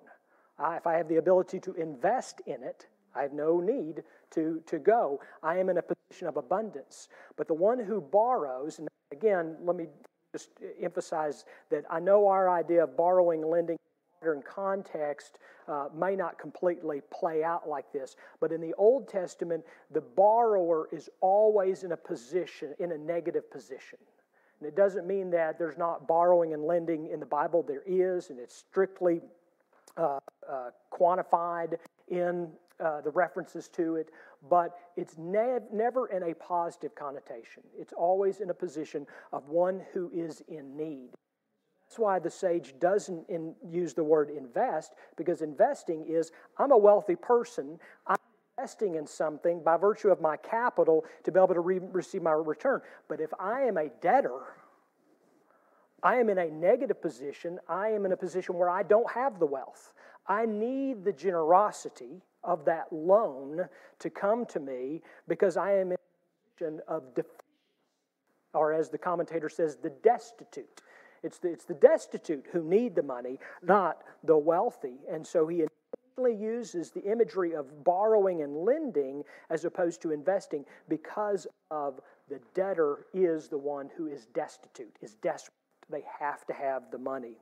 I, 0.59 0.77
if 0.77 0.87
I 0.87 0.95
have 0.95 1.09
the 1.09 1.17
ability 1.17 1.61
to 1.61 1.75
invest 1.75 2.41
in 2.47 2.63
it, 2.63 2.87
I 3.15 3.23
have 3.23 3.33
no 3.33 3.61
need 3.61 4.03
to, 4.31 4.63
to 4.67 4.79
go. 4.79 5.21
I 5.43 5.59
am 5.59 5.69
in 5.69 5.79
a 5.79 5.83
position 5.83 6.27
of 6.27 6.37
abundance. 6.37 7.09
But 7.37 7.49
the 7.49 7.55
one 7.55 7.79
who 7.79 8.01
borrows, 8.01 8.79
and 8.79 8.89
again, 9.13 9.57
let 9.63 9.77
me 9.77 9.87
just 10.33 10.51
emphasize 10.81 11.45
that 11.71 11.85
I 11.91 12.01
know 12.01 12.27
our 12.27 12.51
idea 12.51 12.85
of 12.85 12.97
borrowing, 12.97 13.47
lending, 13.47 13.79
in 14.33 14.43
context 14.43 15.39
uh, 15.69 15.89
may 15.95 16.17
not 16.17 16.39
completely 16.39 17.03
play 17.11 17.45
out 17.45 17.69
like 17.69 17.93
this. 17.93 18.17
But 18.41 18.53
in 18.53 18.61
the 18.61 18.73
Old 18.75 19.09
Testament, 19.09 19.65
the 19.91 20.01
borrower 20.01 20.89
is 20.93 21.11
always 21.21 21.85
in 21.85 21.93
a 21.93 21.97
position, 21.97 22.75
in 22.79 22.93
a 22.93 22.99
negative 22.99 23.51
position. 23.51 23.99
And 24.61 24.69
it 24.69 24.77
doesn't 24.77 25.07
mean 25.07 25.31
that 25.31 25.59
there's 25.59 25.77
not 25.77 26.09
borrowing 26.09 26.55
and 26.55 26.65
lending 26.65 27.11
in 27.11 27.21
the 27.21 27.27
Bible. 27.27 27.63
There 27.63 27.83
is, 27.87 28.31
and 28.31 28.39
it's 28.39 28.57
strictly 28.57 29.21
uh, 29.97 30.19
uh, 30.51 30.71
quantified 30.93 31.79
in 32.09 32.49
uh, 32.81 33.01
the 33.01 33.11
references 33.11 33.69
to 33.69 33.97
it, 33.97 34.11
but 34.51 34.77
it's 34.97 35.17
ne- 35.17 35.59
never 35.73 36.09
in 36.09 36.25
a 36.25 36.35
positive 36.35 36.95
connotation. 36.95 37.63
It's 37.79 37.93
always 37.93 38.41
in 38.41 38.51
a 38.51 38.55
position 38.55 39.07
of 39.33 39.49
one 39.49 39.83
who 39.93 40.11
is 40.13 40.43
in 40.49 40.77
need. 40.77 41.11
That's 41.87 41.99
why 41.99 42.19
the 42.19 42.31
sage 42.31 42.75
doesn't 42.81 43.29
in, 43.29 43.55
use 43.69 43.95
the 43.95 44.03
word 44.03 44.31
invest, 44.31 44.95
because 45.17 45.43
investing 45.43 46.05
is 46.09 46.33
I'm 46.59 46.73
a 46.73 46.79
wealthy 46.79 47.17
person. 47.17 47.79
I'm 48.07 48.17
investing 48.59 48.97
in 48.97 49.07
something 49.07 49.63
by 49.63 49.77
virtue 49.77 50.09
of 50.09 50.21
my 50.21 50.37
capital 50.37 51.05
to 51.23 51.33
be 51.33 51.39
able 51.39 51.55
to 51.55 51.61
re- 51.61 51.81
receive 51.93 52.23
my 52.23 52.33
return. 52.33 52.81
But 53.09 53.21
if 53.21 53.33
I 53.39 53.63
am 53.63 53.77
a 53.77 53.89
debtor, 54.01 54.41
I 56.05 56.17
am 56.17 56.29
in 56.29 56.37
a 56.37 56.51
negative 56.51 57.01
position. 57.01 57.59
I 57.67 57.89
am 57.89 58.05
in 58.05 58.13
a 58.13 58.17
position 58.17 58.57
where 58.57 58.69
I 58.69 58.83
don't 58.83 59.11
have 59.11 59.39
the 59.39 59.47
wealth. 59.47 59.95
I 60.27 60.45
need 60.45 61.03
the 61.03 61.13
generosity 61.13 62.21
of 62.45 62.67
that 62.67 62.93
loan 62.93 63.67
to 64.01 64.11
come 64.11 64.45
to 64.47 64.61
me 64.61 65.03
because 65.27 65.57
I 65.57 65.73
am 65.73 65.93
in 65.93 65.97
a 65.97 66.59
position 66.59 66.81
of 66.87 67.15
defeat, 67.15 67.31
or 68.53 68.75
as 68.75 68.91
the 68.91 68.99
commentator 68.99 69.49
says, 69.49 69.77
the 69.77 69.91
destitute. 70.03 70.83
It's 71.23 71.39
the, 71.39 71.49
it's 71.49 71.65
the 71.65 71.75
destitute 71.75 72.45
who 72.53 72.63
need 72.63 72.95
the 72.95 73.03
money, 73.03 73.41
not 73.63 74.03
the 74.25 74.37
wealthy. 74.37 74.99
And 75.11 75.27
so 75.27 75.47
he 75.49 75.65
intentionally 76.17 76.45
uses 76.45 76.91
the 76.91 77.03
imagery 77.11 77.55
of 77.55 77.83
borrowing 77.83 78.43
and 78.43 78.59
lending 78.59 79.25
as 79.49 79.65
opposed 79.65 80.03
to 80.03 80.11
investing 80.11 80.67
because 80.87 81.47
of 81.71 82.01
the 82.29 82.41
debtor 82.55 83.07
is 83.15 83.49
the 83.49 83.57
one 83.57 83.91
who 83.97 84.07
is 84.07 84.27
destitute, 84.27 84.95
is 85.01 85.15
desperate. 85.15 85.64
They 85.91 86.05
have 86.21 86.47
to 86.47 86.53
have 86.53 86.91
the 86.91 86.99
money. 86.99 87.37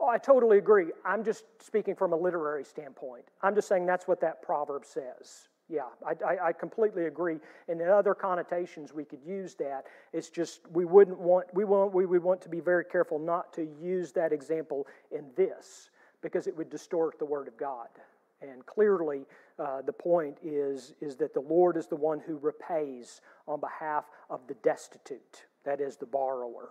Oh, 0.00 0.06
I 0.06 0.18
totally 0.18 0.58
agree. 0.58 0.92
I'm 1.04 1.24
just 1.24 1.44
speaking 1.60 1.96
from 1.96 2.12
a 2.12 2.16
literary 2.16 2.64
standpoint. 2.64 3.24
I'm 3.42 3.54
just 3.54 3.68
saying 3.68 3.84
that's 3.84 4.06
what 4.06 4.20
that 4.20 4.42
proverb 4.42 4.84
says. 4.84 5.48
Yeah, 5.68 5.82
I, 6.06 6.12
I, 6.24 6.46
I, 6.46 6.52
completely 6.52 7.06
agree. 7.06 7.38
And 7.68 7.78
in 7.80 7.88
other 7.88 8.14
connotations, 8.14 8.94
we 8.94 9.04
could 9.04 9.22
use 9.22 9.54
that. 9.56 9.84
It's 10.14 10.30
just 10.30 10.60
we 10.72 10.86
wouldn't 10.86 11.18
want 11.18 11.46
we 11.52 11.64
want 11.64 11.92
we 11.92 12.06
would 12.06 12.22
want 12.22 12.40
to 12.42 12.48
be 12.48 12.60
very 12.60 12.86
careful 12.86 13.18
not 13.18 13.52
to 13.54 13.68
use 13.78 14.12
that 14.12 14.32
example 14.32 14.86
in 15.10 15.26
this 15.36 15.90
because 16.22 16.46
it 16.46 16.56
would 16.56 16.70
distort 16.70 17.18
the 17.18 17.26
Word 17.26 17.48
of 17.48 17.58
God. 17.58 17.88
And 18.40 18.64
clearly, 18.66 19.26
uh, 19.58 19.82
the 19.82 19.92
point 19.92 20.38
is 20.44 20.94
is 21.00 21.16
that 21.16 21.34
the 21.34 21.40
Lord 21.40 21.76
is 21.76 21.86
the 21.86 21.96
one 21.96 22.20
who 22.20 22.38
repays 22.38 23.20
on 23.46 23.60
behalf 23.60 24.04
of 24.30 24.46
the 24.46 24.54
destitute. 24.54 25.46
That 25.64 25.80
is 25.80 25.96
the 25.96 26.06
borrower. 26.06 26.70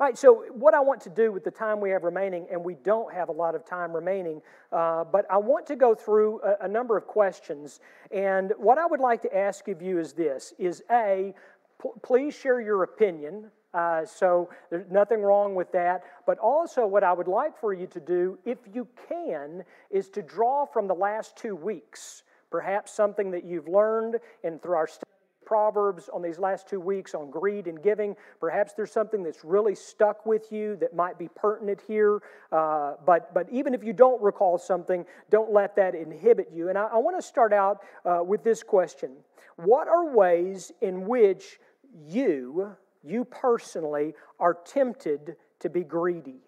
All 0.00 0.06
right, 0.06 0.16
so 0.16 0.44
what 0.52 0.74
I 0.74 0.80
want 0.80 1.00
to 1.02 1.10
do 1.10 1.32
with 1.32 1.42
the 1.42 1.50
time 1.50 1.80
we 1.80 1.90
have 1.90 2.04
remaining, 2.04 2.46
and 2.52 2.62
we 2.62 2.74
don't 2.74 3.12
have 3.12 3.30
a 3.30 3.32
lot 3.32 3.56
of 3.56 3.66
time 3.66 3.92
remaining, 3.92 4.40
uh, 4.70 5.02
but 5.02 5.26
I 5.28 5.38
want 5.38 5.66
to 5.66 5.76
go 5.76 5.92
through 5.92 6.40
a, 6.42 6.66
a, 6.66 6.68
number 6.68 6.96
of 6.96 7.08
questions. 7.08 7.80
And 8.12 8.52
what 8.58 8.78
I 8.78 8.86
would 8.86 9.00
like 9.00 9.22
to 9.22 9.36
ask 9.36 9.66
of 9.66 9.82
you 9.82 9.98
is 9.98 10.12
this: 10.12 10.54
is 10.56 10.84
a, 10.88 11.34
p- 11.82 11.88
please 12.02 12.32
share 12.32 12.60
your 12.60 12.84
opinion. 12.84 13.50
Uh, 13.74 14.04
so 14.04 14.48
there's 14.70 14.90
nothing 14.90 15.22
wrong 15.22 15.54
with 15.54 15.70
that. 15.72 16.04
But 16.26 16.38
also, 16.38 16.86
what 16.86 17.04
I 17.04 17.12
would 17.12 17.28
like 17.28 17.58
for 17.58 17.72
you 17.72 17.86
to 17.88 18.00
do, 18.00 18.38
if 18.44 18.58
you 18.72 18.88
can, 19.08 19.64
is 19.90 20.08
to 20.10 20.22
draw 20.22 20.64
from 20.66 20.88
the 20.88 20.94
last 20.94 21.36
two 21.36 21.54
weeks, 21.54 22.22
perhaps 22.50 22.92
something 22.92 23.30
that 23.32 23.44
you've 23.44 23.68
learned 23.68 24.16
and 24.42 24.62
through 24.62 24.76
our 24.76 24.86
study 24.86 25.04
Proverbs 25.48 26.10
on 26.12 26.20
these 26.20 26.38
last 26.38 26.68
two 26.68 26.78
weeks 26.78 27.14
on 27.14 27.30
greed 27.30 27.68
and 27.68 27.82
giving. 27.82 28.14
Perhaps 28.38 28.74
there's 28.74 28.92
something 28.92 29.22
that's 29.22 29.42
really 29.46 29.74
stuck 29.74 30.26
with 30.26 30.52
you 30.52 30.76
that 30.76 30.94
might 30.94 31.18
be 31.18 31.30
pertinent 31.34 31.80
here. 31.88 32.20
Uh, 32.52 32.96
but, 33.06 33.32
but 33.32 33.48
even 33.50 33.72
if 33.72 33.82
you 33.82 33.94
don't 33.94 34.20
recall 34.20 34.58
something, 34.58 35.06
don't 35.30 35.50
let 35.50 35.74
that 35.76 35.94
inhibit 35.94 36.50
you. 36.54 36.68
And 36.68 36.76
I, 36.76 36.88
I 36.88 36.98
want 36.98 37.16
to 37.16 37.22
start 37.22 37.54
out 37.54 37.78
uh, 38.04 38.22
with 38.22 38.44
this 38.44 38.62
question 38.62 39.12
What 39.56 39.88
are 39.88 40.14
ways 40.14 40.70
in 40.82 41.06
which 41.06 41.58
you, 42.06 42.76
you 43.08 43.24
personally, 43.24 44.14
are 44.38 44.56
tempted 44.64 45.36
to 45.60 45.70
be 45.70 45.82
greedy? 45.82 46.42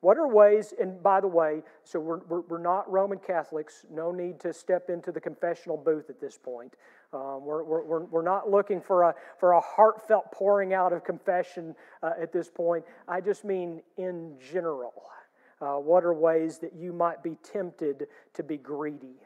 What 0.00 0.16
are 0.16 0.26
ways, 0.26 0.72
and 0.80 1.02
by 1.02 1.20
the 1.20 1.28
way, 1.28 1.62
so 1.84 2.00
we're, 2.00 2.20
we're, 2.26 2.40
we're, 2.40 2.58
not 2.58 2.90
Roman 2.90 3.18
Catholics, 3.18 3.84
no 3.90 4.10
need 4.10 4.40
to 4.40 4.52
step 4.54 4.88
into 4.88 5.12
the 5.12 5.20
confessional 5.20 5.76
booth 5.76 6.08
at 6.08 6.18
this 6.18 6.38
point. 6.38 6.74
Um, 7.12 7.44
we're, 7.44 7.62
we're, 7.62 8.04
we're 8.04 8.22
not 8.22 8.50
looking 8.50 8.80
for 8.80 9.02
a, 9.02 9.14
for 9.38 9.52
a 9.52 9.60
heartfelt 9.60 10.32
pouring 10.32 10.72
out 10.72 10.94
of 10.94 11.04
confession 11.04 11.74
uh, 12.02 12.12
at 12.18 12.32
this 12.32 12.48
point. 12.48 12.84
I 13.06 13.20
just 13.20 13.44
mean 13.44 13.82
in 13.98 14.36
general. 14.52 14.94
Uh, 15.60 15.74
what 15.74 16.02
are 16.02 16.14
ways 16.14 16.56
that 16.58 16.74
you 16.74 16.94
might 16.94 17.22
be 17.22 17.36
tempted 17.42 18.06
to 18.32 18.42
be 18.42 18.56
greedy? 18.56 19.16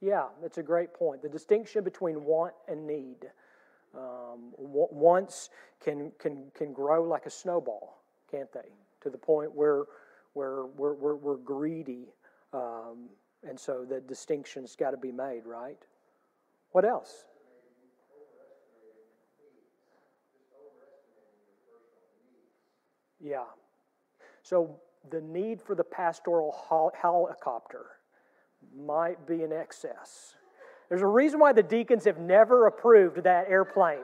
Yeah, 0.00 0.26
that's 0.42 0.58
a 0.58 0.62
great 0.62 0.92
point. 0.92 1.22
The 1.22 1.28
distinction 1.28 1.82
between 1.82 2.24
want 2.24 2.54
and 2.68 2.86
need. 2.86 3.30
Um, 3.94 4.52
wants 4.58 5.48
can, 5.82 6.12
can, 6.18 6.50
can 6.54 6.72
grow 6.74 7.02
like 7.02 7.24
a 7.24 7.30
snowball, 7.30 8.02
can't 8.30 8.52
they? 8.52 8.68
To 9.02 9.10
the 9.10 9.16
point 9.16 9.54
where, 9.54 9.84
where 10.34 10.66
we're, 10.66 10.94
we're, 10.94 11.14
we're 11.14 11.36
greedy. 11.36 12.08
Um, 12.52 13.08
and 13.48 13.58
so 13.58 13.86
the 13.88 14.00
distinction's 14.00 14.76
got 14.76 14.90
to 14.90 14.98
be 14.98 15.12
made, 15.12 15.46
right? 15.46 15.78
What 16.72 16.84
else? 16.84 17.24
Yeah. 23.18 23.44
So 24.42 24.78
the 25.10 25.22
need 25.22 25.62
for 25.62 25.74
the 25.74 25.84
pastoral 25.84 26.54
helicopter 27.00 27.86
might 28.74 29.26
be 29.26 29.42
in 29.42 29.52
excess. 29.52 30.34
There's 30.88 31.02
a 31.02 31.06
reason 31.06 31.40
why 31.40 31.52
the 31.52 31.62
deacons 31.62 32.04
have 32.04 32.18
never 32.18 32.66
approved 32.66 33.24
that 33.24 33.48
airplane. 33.48 33.98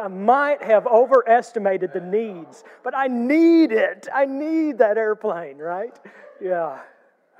I 0.00 0.08
might 0.08 0.62
have 0.62 0.86
overestimated 0.86 1.92
the 1.92 2.00
needs, 2.00 2.64
but 2.82 2.94
I 2.96 3.08
need 3.08 3.72
it. 3.72 4.08
I 4.14 4.24
need 4.24 4.78
that 4.78 4.96
airplane, 4.96 5.58
right? 5.58 5.98
Yeah. 6.40 6.80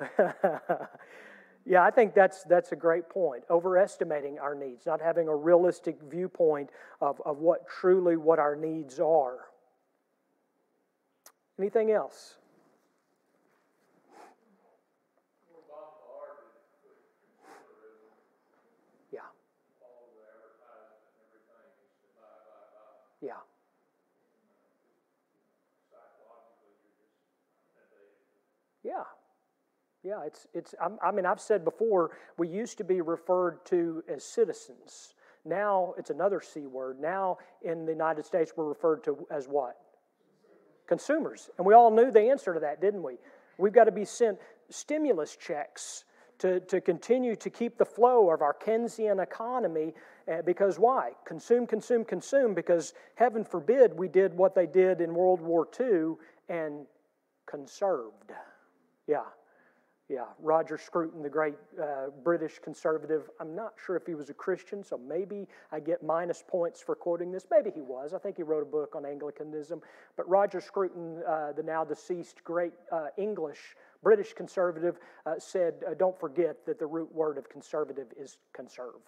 yeah, 1.64 1.82
I 1.82 1.90
think 1.90 2.14
that's, 2.14 2.42
that's 2.44 2.72
a 2.72 2.76
great 2.76 3.08
point. 3.08 3.44
Overestimating 3.50 4.38
our 4.40 4.54
needs, 4.54 4.84
not 4.84 5.00
having 5.00 5.28
a 5.28 5.34
realistic 5.34 5.96
viewpoint 6.10 6.70
of, 7.00 7.22
of 7.24 7.38
what 7.38 7.68
truly 7.68 8.16
what 8.16 8.38
our 8.38 8.56
needs 8.56 8.98
are. 8.98 9.38
Anything 11.58 11.92
else? 11.92 12.34
Yeah. 23.24 23.36
Yeah. 28.82 29.04
Yeah, 30.04 30.22
it's, 30.26 30.46
it's 30.52 30.74
I 31.02 31.10
mean, 31.10 31.24
I've 31.24 31.40
said 31.40 31.64
before, 31.64 32.10
we 32.36 32.46
used 32.46 32.76
to 32.78 32.84
be 32.84 33.00
referred 33.00 33.64
to 33.66 34.04
as 34.06 34.22
citizens. 34.22 35.14
Now 35.46 35.94
it's 35.96 36.10
another 36.10 36.40
C 36.40 36.66
word. 36.66 37.00
Now 37.00 37.38
in 37.62 37.86
the 37.86 37.92
United 37.92 38.24
States, 38.26 38.52
we're 38.54 38.68
referred 38.68 39.02
to 39.04 39.26
as 39.30 39.46
what? 39.48 39.78
Consumers. 40.86 41.48
And 41.56 41.66
we 41.66 41.72
all 41.72 41.90
knew 41.90 42.10
the 42.10 42.20
answer 42.20 42.52
to 42.52 42.60
that, 42.60 42.82
didn't 42.82 43.02
we? 43.02 43.14
We've 43.56 43.72
got 43.72 43.84
to 43.84 43.92
be 43.92 44.04
sent 44.04 44.38
stimulus 44.68 45.36
checks 45.36 46.04
to, 46.38 46.60
to 46.60 46.80
continue 46.80 47.34
to 47.36 47.48
keep 47.48 47.78
the 47.78 47.84
flow 47.86 48.30
of 48.30 48.42
our 48.42 48.54
Keynesian 48.54 49.22
economy 49.22 49.94
Uh, 50.26 50.40
because 50.42 50.78
why? 50.78 51.12
Consume, 51.26 51.66
consume, 51.66 52.04
consume, 52.04 52.54
because 52.54 52.94
heaven 53.14 53.44
forbid 53.44 53.92
we 53.98 54.08
did 54.08 54.32
what 54.34 54.54
they 54.54 54.66
did 54.66 55.00
in 55.00 55.14
World 55.14 55.40
War 55.42 55.68
II 55.78 56.16
and 56.48 56.86
conserved. 57.44 58.32
Yeah, 59.06 59.28
yeah. 60.08 60.24
Roger 60.38 60.76
Scruton, 60.76 61.22
the 61.22 61.30
great 61.30 61.54
uh, 61.82 62.10
British 62.22 62.58
conservative, 62.58 63.30
I'm 63.40 63.54
not 63.54 63.74
sure 63.84 63.96
if 63.96 64.06
he 64.06 64.14
was 64.14 64.30
a 64.30 64.34
Christian, 64.34 64.84
so 64.84 64.98
maybe 64.98 65.48
I 65.72 65.80
get 65.80 66.02
minus 66.02 66.44
points 66.46 66.80
for 66.80 66.94
quoting 66.94 67.32
this. 67.32 67.46
Maybe 67.50 67.70
he 67.70 67.80
was. 67.80 68.12
I 68.12 68.18
think 68.18 68.36
he 68.36 68.42
wrote 68.42 68.62
a 68.62 68.70
book 68.70 68.94
on 68.94 69.06
Anglicanism. 69.06 69.80
But 70.16 70.28
Roger 70.28 70.60
Scruton, 70.60 71.22
uh, 71.26 71.52
the 71.52 71.62
now 71.62 71.84
deceased 71.84 72.44
great 72.44 72.72
uh, 72.92 73.06
English 73.16 73.76
British 74.02 74.34
conservative, 74.34 74.98
uh, 75.24 75.34
said, 75.38 75.74
uh, 75.88 75.94
Don't 75.94 76.18
forget 76.20 76.66
that 76.66 76.78
the 76.78 76.86
root 76.86 77.12
word 77.14 77.38
of 77.38 77.48
conservative 77.48 78.08
is 78.18 78.36
conserve 78.52 79.00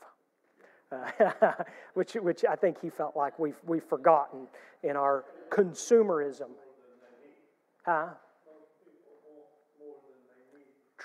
uh, 0.93 1.53
which, 1.95 2.15
which 2.15 2.45
I 2.45 2.57
think 2.57 2.81
he 2.81 2.91
felt 2.91 3.17
like 3.17 3.39
we've, 3.39 3.59
we've 3.65 3.85
forgotten 3.85 4.47
in 4.83 4.97
our 4.97 5.25
consumerism. 5.51 6.51
Huh? 7.85 8.09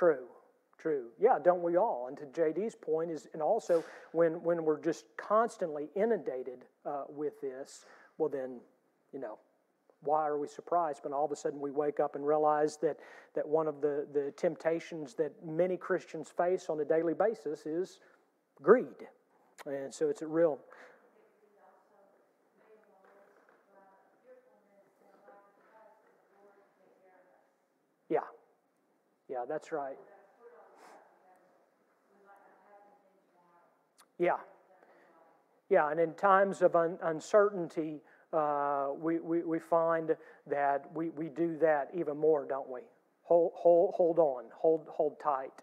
True, 0.02 0.26
true. 0.80 1.10
Yeah, 1.20 1.38
don't 1.44 1.62
we 1.62 1.78
all? 1.78 2.08
And 2.08 2.18
to 2.18 2.42
JD's 2.42 2.74
point 2.74 3.12
is, 3.12 3.28
and 3.34 3.42
also 3.44 3.84
when, 4.14 4.42
when 4.42 4.66
we're 4.66 4.82
just 4.82 5.06
constantly 5.16 5.90
inundated 5.96 6.66
uh, 6.88 7.04
with 7.08 7.40
this, 7.40 7.86
well, 8.18 8.28
then, 8.28 8.62
you 9.14 9.20
know, 9.20 9.38
why 10.02 10.28
are 10.28 10.40
we 10.40 10.48
surprised 10.48 11.04
when 11.04 11.14
all 11.14 11.26
of 11.26 11.32
a 11.32 11.36
sudden 11.36 11.60
we 11.60 11.70
wake 11.70 12.00
up 12.00 12.16
and 12.16 12.26
realize 12.26 12.78
that, 12.78 12.98
that 13.36 13.48
one 13.48 13.68
of 13.68 13.80
the, 13.80 14.08
the 14.12 14.34
temptations 14.36 15.14
that 15.14 15.34
many 15.46 15.78
Christians 15.78 16.30
face 16.36 16.66
on 16.68 16.80
a 16.80 16.86
daily 16.86 17.14
basis 17.14 17.68
is 17.68 18.00
greed? 18.60 18.88
And 19.68 19.94
so 19.94 20.10
it's 20.10 20.24
a 20.24 20.28
real. 20.28 20.58
Yeah. 28.10 28.22
Yeah, 29.32 29.46
that's 29.48 29.72
right. 29.72 29.96
Yeah. 34.20 34.38
Yeah, 35.70 35.89
and 35.89 36.02
in 36.02 36.13
times 36.15 36.62
of 36.62 36.76
un- 36.76 37.00
uncertainty, 37.02 38.02
uh, 38.34 38.89
we, 39.00 39.20
we, 39.20 39.41
we 39.44 39.58
find 39.58 40.17
that 40.48 40.86
we, 40.94 41.10
we 41.12 41.30
do 41.30 41.58
that 41.60 41.91
even 41.94 42.17
more, 42.17 42.46
don't 42.46 42.70
we? 42.70 42.82
Hold, 43.24 43.54
hold, 43.56 43.94
hold 43.96 44.20
on, 44.20 44.46
hold, 44.54 44.86
hold 44.89 45.17
tight. 45.22 45.54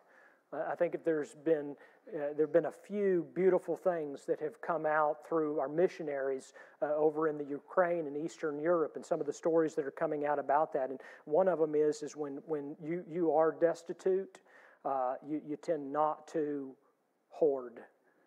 Uh, 0.50 0.62
I 0.70 0.74
think 0.74 0.94
if 0.94 1.04
there's 1.04 1.34
been 1.34 1.76
uh, 2.14 2.32
there 2.36 2.46
have 2.46 2.52
been 2.52 2.66
a 2.66 2.72
few 2.72 3.26
beautiful 3.34 3.76
things 3.76 4.24
that 4.24 4.40
have 4.40 4.60
come 4.60 4.86
out 4.86 5.26
through 5.28 5.60
our 5.60 5.68
missionaries 5.68 6.52
uh, 6.82 6.94
over 6.94 7.28
in 7.28 7.38
the 7.38 7.44
Ukraine 7.44 8.06
and 8.06 8.16
Eastern 8.16 8.58
Europe, 8.58 8.96
and 8.96 9.04
some 9.04 9.20
of 9.20 9.26
the 9.26 9.32
stories 9.32 9.74
that 9.74 9.84
are 9.84 9.90
coming 9.90 10.26
out 10.26 10.38
about 10.38 10.72
that. 10.72 10.90
And 10.90 11.00
one 11.24 11.48
of 11.48 11.58
them 11.58 11.74
is 11.74 12.02
is 12.02 12.16
when 12.16 12.40
when 12.46 12.76
you 12.82 13.04
you 13.08 13.32
are 13.32 13.52
destitute, 13.52 14.40
uh, 14.84 15.14
you 15.26 15.40
you 15.46 15.56
tend 15.56 15.92
not 15.92 16.26
to 16.28 16.74
hoard 17.30 17.80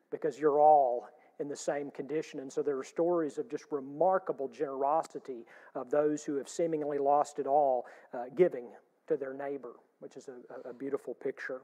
because 0.09 0.39
you're 0.39 0.59
all 0.59 1.07
in 1.39 1.47
the 1.47 1.55
same 1.55 1.89
condition. 1.91 2.39
And 2.39 2.51
so 2.53 2.61
there 2.61 2.77
are 2.77 2.83
stories 2.83 3.37
of 3.37 3.49
just 3.49 3.65
remarkable 3.71 4.47
generosity 4.47 5.45
of 5.73 5.89
those 5.89 6.23
who 6.23 6.35
have 6.35 6.47
seemingly 6.47 6.99
lost 6.99 7.39
it 7.39 7.47
all, 7.47 7.87
uh, 8.13 8.25
giving 8.35 8.67
to 9.07 9.17
their 9.17 9.33
neighbor, 9.33 9.73
which 9.99 10.17
is 10.17 10.29
a, 10.29 10.69
a 10.69 10.73
beautiful 10.73 11.15
picture. 11.15 11.61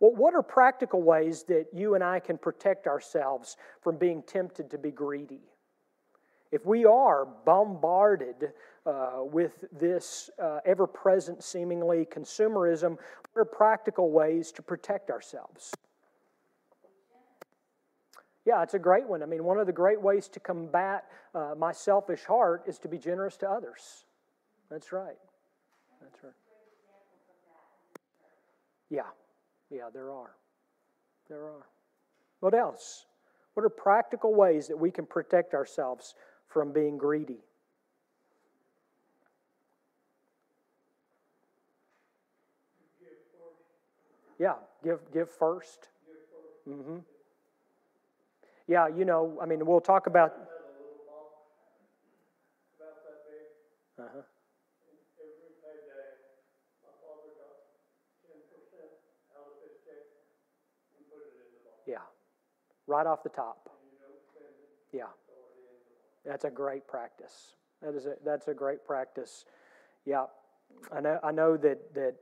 Well, 0.00 0.12
what 0.14 0.34
are 0.34 0.42
practical 0.42 1.02
ways 1.02 1.42
that 1.44 1.66
you 1.72 1.94
and 1.94 2.04
I 2.04 2.20
can 2.20 2.38
protect 2.38 2.86
ourselves 2.86 3.56
from 3.82 3.96
being 3.96 4.22
tempted 4.22 4.70
to 4.70 4.78
be 4.78 4.90
greedy? 4.90 5.40
If 6.50 6.64
we 6.64 6.84
are 6.84 7.26
bombarded 7.44 8.52
uh, 8.86 9.18
with 9.20 9.64
this 9.72 10.30
uh, 10.42 10.60
ever 10.64 10.86
present, 10.86 11.42
seemingly 11.42 12.06
consumerism, 12.06 12.96
what 13.32 13.42
are 13.42 13.44
practical 13.44 14.10
ways 14.10 14.52
to 14.52 14.62
protect 14.62 15.10
ourselves? 15.10 15.74
Yeah, 18.46 18.62
it's 18.62 18.72
a 18.72 18.78
great 18.78 19.06
one. 19.06 19.22
I 19.22 19.26
mean, 19.26 19.44
one 19.44 19.58
of 19.58 19.66
the 19.66 19.74
great 19.74 20.00
ways 20.00 20.26
to 20.28 20.40
combat 20.40 21.04
uh, 21.34 21.54
my 21.58 21.72
selfish 21.72 22.24
heart 22.24 22.62
is 22.66 22.78
to 22.78 22.88
be 22.88 22.96
generous 22.96 23.36
to 23.38 23.50
others. 23.50 24.06
That's 24.70 24.90
right. 24.90 25.18
That's 26.00 26.24
right. 26.24 26.32
Yeah. 28.88 29.02
Yeah, 29.70 29.90
there 29.92 30.10
are. 30.10 30.30
There 31.28 31.44
are. 31.44 31.66
What 32.40 32.54
else? 32.54 33.06
What 33.54 33.64
are 33.64 33.68
practical 33.68 34.34
ways 34.34 34.68
that 34.68 34.78
we 34.78 34.90
can 34.90 35.04
protect 35.04 35.54
ourselves 35.54 36.14
from 36.46 36.72
being 36.72 36.96
greedy? 36.96 37.40
Yeah, 44.38 44.54
give 44.84 45.00
give 45.12 45.28
1st 45.30 45.88
Mm-hmm. 46.68 46.98
Yeah, 48.66 48.88
you 48.88 49.06
know, 49.06 49.38
I 49.40 49.46
mean, 49.46 49.64
we'll 49.64 49.80
talk 49.80 50.06
about. 50.06 50.34
Uh-huh. 53.98 54.18
Yeah. 54.18 54.37
Right 62.88 63.06
off 63.06 63.22
the 63.22 63.28
top. 63.28 63.68
Yeah. 64.92 65.04
That's 66.24 66.44
a 66.44 66.50
great 66.50 66.88
practice. 66.88 67.54
That 67.82 67.94
is 67.94 68.06
a, 68.06 68.14
that's 68.24 68.48
a 68.48 68.54
great 68.54 68.84
practice. 68.84 69.44
Yeah. 70.04 70.24
I 70.90 71.00
know, 71.00 71.20
I 71.22 71.30
know 71.30 71.56
that, 71.58 71.94
that 71.94 72.14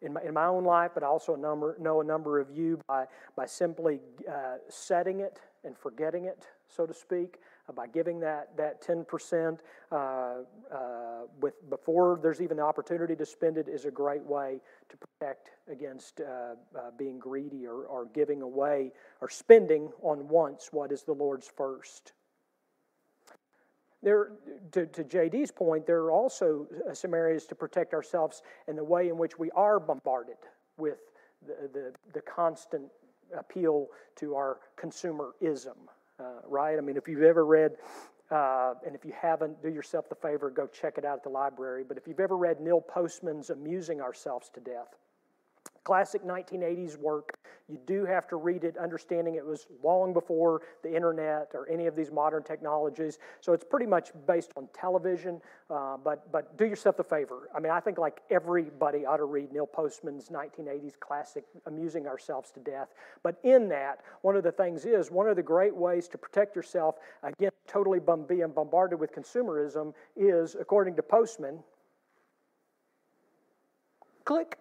in, 0.00 0.14
my, 0.14 0.22
in 0.22 0.32
my 0.32 0.46
own 0.46 0.64
life, 0.64 0.92
but 0.94 1.02
I 1.02 1.06
also 1.06 1.34
a 1.34 1.38
number, 1.38 1.76
know 1.78 2.00
a 2.00 2.04
number 2.04 2.40
of 2.40 2.50
you 2.50 2.80
by, 2.88 3.06
by 3.36 3.46
simply 3.46 4.00
uh, 4.28 4.56
setting 4.68 5.20
it 5.20 5.40
and 5.64 5.76
forgetting 5.76 6.24
it, 6.24 6.46
so 6.74 6.86
to 6.86 6.94
speak, 6.94 7.38
uh, 7.68 7.72
by 7.72 7.86
giving 7.86 8.20
that, 8.20 8.56
that 8.56 8.82
10% 8.82 9.58
uh, 9.90 9.94
uh, 9.94 10.38
with, 11.40 11.54
before 11.70 12.18
there's 12.22 12.40
even 12.40 12.56
the 12.56 12.62
opportunity 12.62 13.14
to 13.16 13.26
spend 13.26 13.56
it 13.56 13.68
is 13.68 13.84
a 13.84 13.90
great 13.90 14.22
way 14.22 14.60
to 14.88 14.96
protect 14.96 15.50
against 15.70 16.20
uh, 16.20 16.54
uh, 16.76 16.90
being 16.98 17.18
greedy 17.18 17.66
or, 17.66 17.84
or 17.84 18.06
giving 18.14 18.42
away 18.42 18.90
or 19.20 19.28
spending 19.28 19.90
on 20.02 20.28
once 20.28 20.68
what 20.72 20.92
is 20.92 21.02
the 21.02 21.12
Lord's 21.12 21.48
first. 21.48 22.12
There, 24.02 24.32
to, 24.72 24.86
to 24.86 25.04
JD's 25.04 25.52
point, 25.52 25.86
there 25.86 26.00
are 26.00 26.10
also 26.10 26.66
some 26.92 27.14
areas 27.14 27.46
to 27.46 27.54
protect 27.54 27.94
ourselves 27.94 28.42
in 28.66 28.74
the 28.74 28.82
way 28.82 29.08
in 29.08 29.16
which 29.16 29.38
we 29.38 29.50
are 29.52 29.78
bombarded 29.78 30.38
with 30.76 30.98
the, 31.46 31.70
the, 31.72 31.92
the 32.12 32.20
constant 32.22 32.90
appeal 33.36 33.88
to 34.16 34.34
our 34.34 34.58
consumerism, 34.76 35.76
uh, 36.18 36.46
right? 36.48 36.76
I 36.78 36.80
mean, 36.80 36.96
if 36.96 37.08
you've 37.08 37.22
ever 37.22 37.44
read, 37.44 37.72
uh, 38.30 38.74
and 38.86 38.94
if 38.94 39.04
you 39.04 39.12
haven't, 39.20 39.62
do 39.62 39.68
yourself 39.68 40.08
the 40.08 40.14
favor, 40.14 40.50
go 40.50 40.66
check 40.66 40.98
it 40.98 41.04
out 41.04 41.18
at 41.18 41.22
the 41.22 41.30
library. 41.30 41.84
But 41.86 41.96
if 41.96 42.06
you've 42.06 42.20
ever 42.20 42.36
read 42.36 42.60
Neil 42.60 42.80
Postman's 42.80 43.50
Amusing 43.50 44.00
Ourselves 44.00 44.50
to 44.54 44.60
Death, 44.60 44.96
classic 45.84 46.24
1980s 46.24 46.96
work. 46.96 47.38
You 47.68 47.78
do 47.86 48.04
have 48.04 48.28
to 48.28 48.36
read 48.36 48.64
it, 48.64 48.76
understanding 48.76 49.36
it 49.36 49.44
was 49.44 49.66
long 49.82 50.12
before 50.12 50.62
the 50.82 50.94
internet 50.94 51.50
or 51.54 51.68
any 51.68 51.86
of 51.86 51.96
these 51.96 52.10
modern 52.10 52.42
technologies. 52.42 53.18
So 53.40 53.52
it's 53.52 53.64
pretty 53.64 53.86
much 53.86 54.10
based 54.26 54.52
on 54.56 54.68
television. 54.74 55.40
Uh, 55.70 55.96
but 55.96 56.30
but 56.30 56.56
do 56.58 56.66
yourself 56.66 56.96
the 56.96 57.04
favor. 57.04 57.48
I 57.54 57.60
mean, 57.60 57.72
I 57.72 57.80
think 57.80 57.98
like 57.98 58.20
everybody 58.30 59.06
ought 59.06 59.16
to 59.18 59.24
read 59.24 59.52
Neil 59.52 59.66
Postman's 59.66 60.28
1980s 60.28 60.98
classic, 61.00 61.44
"Amusing 61.66 62.06
Ourselves 62.06 62.50
to 62.52 62.60
Death." 62.60 62.94
But 63.22 63.38
in 63.42 63.68
that, 63.68 64.00
one 64.20 64.36
of 64.36 64.42
the 64.42 64.52
things 64.52 64.84
is 64.84 65.10
one 65.10 65.28
of 65.28 65.36
the 65.36 65.42
great 65.42 65.74
ways 65.74 66.08
to 66.08 66.18
protect 66.18 66.54
yourself 66.54 66.98
against 67.22 67.56
totally 67.66 68.00
being 68.28 68.48
bombarded 68.48 69.00
with 69.00 69.12
consumerism 69.12 69.94
is, 70.16 70.56
according 70.56 70.96
to 70.96 71.02
Postman, 71.02 71.62
click 74.24 74.58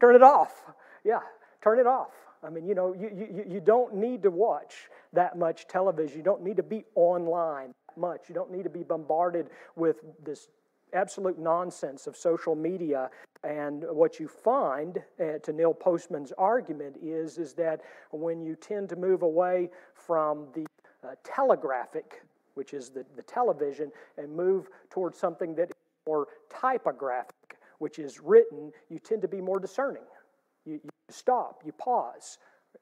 Turn 0.00 0.14
it 0.14 0.22
off. 0.22 0.64
Yeah, 1.04 1.20
turn 1.62 1.78
it 1.78 1.86
off. 1.86 2.12
I 2.42 2.48
mean, 2.48 2.66
you 2.66 2.74
know, 2.74 2.94
you, 2.94 3.10
you, 3.14 3.44
you 3.46 3.60
don't 3.60 3.94
need 3.94 4.22
to 4.22 4.30
watch 4.30 4.88
that 5.12 5.36
much 5.36 5.66
television. 5.68 6.16
You 6.16 6.24
don't 6.24 6.42
need 6.42 6.56
to 6.56 6.62
be 6.62 6.84
online 6.94 7.74
much. 7.96 8.28
You 8.28 8.34
don't 8.34 8.50
need 8.50 8.64
to 8.64 8.70
be 8.70 8.82
bombarded 8.82 9.48
with 9.76 9.96
this 10.24 10.48
absolute 10.94 11.38
nonsense 11.38 12.06
of 12.06 12.16
social 12.16 12.54
media. 12.54 13.10
And 13.44 13.84
what 13.90 14.18
you 14.18 14.26
find, 14.26 14.98
uh, 15.20 15.38
to 15.42 15.52
Neil 15.52 15.74
Postman's 15.74 16.32
argument, 16.38 16.96
is, 17.02 17.38
is 17.38 17.52
that 17.54 17.82
when 18.10 18.42
you 18.42 18.56
tend 18.56 18.88
to 18.90 18.96
move 18.96 19.22
away 19.22 19.70
from 19.94 20.46
the 20.54 20.66
uh, 21.04 21.14
telegraphic, 21.24 22.22
which 22.54 22.74
is 22.74 22.90
the, 22.90 23.04
the 23.16 23.22
television, 23.22 23.92
and 24.16 24.34
move 24.34 24.68
towards 24.90 25.18
something 25.18 25.54
that 25.54 25.64
is 25.64 25.76
more 26.06 26.26
typographic, 26.50 27.34
which 27.80 27.98
is 27.98 28.20
written, 28.20 28.70
you 28.88 28.98
tend 28.98 29.22
to 29.22 29.28
be 29.28 29.40
more 29.40 29.58
discerning. 29.58 30.04
You, 30.64 30.74
you 30.84 30.90
stop, 31.08 31.62
you 31.64 31.72
pause. 31.72 32.38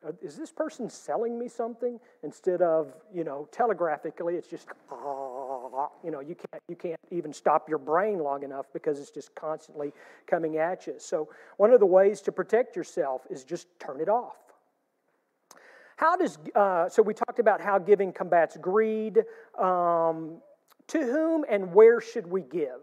uh, 0.06 0.12
is 0.20 0.36
this 0.36 0.52
person 0.52 0.90
selling 0.90 1.38
me 1.38 1.48
something? 1.48 1.98
Instead 2.22 2.60
of 2.62 2.92
you 3.14 3.24
know 3.24 3.48
telegraphically 3.52 4.34
it's 4.34 4.48
just 4.48 4.68
you 6.04 6.10
know 6.10 6.20
you 6.20 6.34
can't 6.34 6.62
you 6.68 6.76
can't 6.76 7.00
even 7.10 7.32
stop 7.32 7.68
your 7.68 7.78
brain 7.78 8.18
long 8.18 8.42
enough 8.42 8.66
because 8.72 8.98
it's 8.98 9.10
just 9.10 9.34
constantly 9.34 9.92
coming 10.26 10.58
at 10.58 10.86
you. 10.86 10.94
So 10.98 11.28
one 11.56 11.72
of 11.72 11.80
the 11.80 11.86
ways 11.86 12.20
to 12.22 12.32
protect 12.32 12.76
yourself 12.76 13.22
is 13.30 13.44
just 13.44 13.68
turn 13.78 14.00
it 14.00 14.08
off. 14.08 14.36
How 15.96 16.16
does 16.16 16.38
uh, 16.54 16.88
so 16.88 17.02
we 17.02 17.14
talked 17.14 17.38
about 17.38 17.60
how 17.60 17.78
giving 17.78 18.12
combats 18.12 18.56
greed. 18.56 19.24
Um, 19.58 20.42
to 20.88 20.98
whom 21.00 21.44
and 21.48 21.72
where 21.74 22.00
should 22.00 22.26
we 22.26 22.40
give 22.42 22.80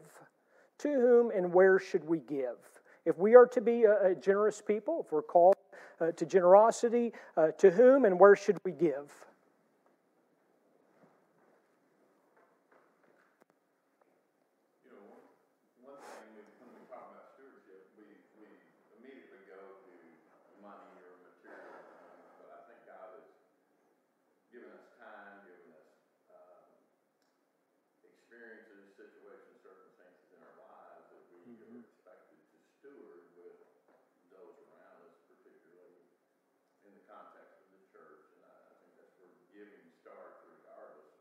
to 0.80 0.90
whom 0.90 1.32
and 1.32 1.54
where 1.54 1.80
should 1.80 2.04
we 2.04 2.20
give 2.20 2.58
if 3.06 3.18
we 3.18 3.36
are 3.36 3.46
to 3.46 3.62
be 3.62 3.84
a, 3.84 4.12
a 4.12 4.16
generous 4.16 4.62
people 4.62 5.04
if 5.06 5.12
we're 5.12 5.22
called 5.22 5.56
uh, 6.02 6.12
to 6.12 6.26
generosity, 6.26 7.14
uh, 7.38 7.52
to 7.52 7.72
whom 7.72 8.06
and 8.06 8.20
where 8.20 8.36
should 8.36 8.58
we 8.66 8.72
give? 8.72 9.12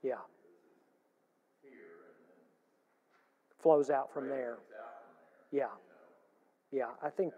Yeah. 0.05 0.21
Flows 3.65 3.89
out 3.89 4.13
from 4.13 4.29
there. 4.29 4.59
Yeah. 5.51 5.69
Yeah, 6.71 6.91
I 7.03 7.09
think. 7.09 7.33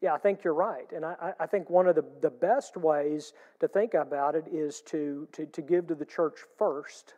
Yeah, 0.00 0.14
I 0.14 0.18
think 0.18 0.42
you're 0.42 0.54
right. 0.54 0.90
And 0.92 1.04
I, 1.04 1.34
I 1.38 1.44
think 1.44 1.68
one 1.68 1.86
of 1.86 1.94
the, 1.94 2.06
the 2.22 2.30
best 2.30 2.78
ways 2.78 3.34
to 3.60 3.68
think 3.68 3.92
about 3.92 4.34
it 4.34 4.46
is 4.50 4.80
to, 4.86 5.28
to, 5.32 5.44
to 5.44 5.60
give 5.60 5.88
to 5.88 5.94
the 5.94 6.06
church 6.06 6.38
first 6.56 7.16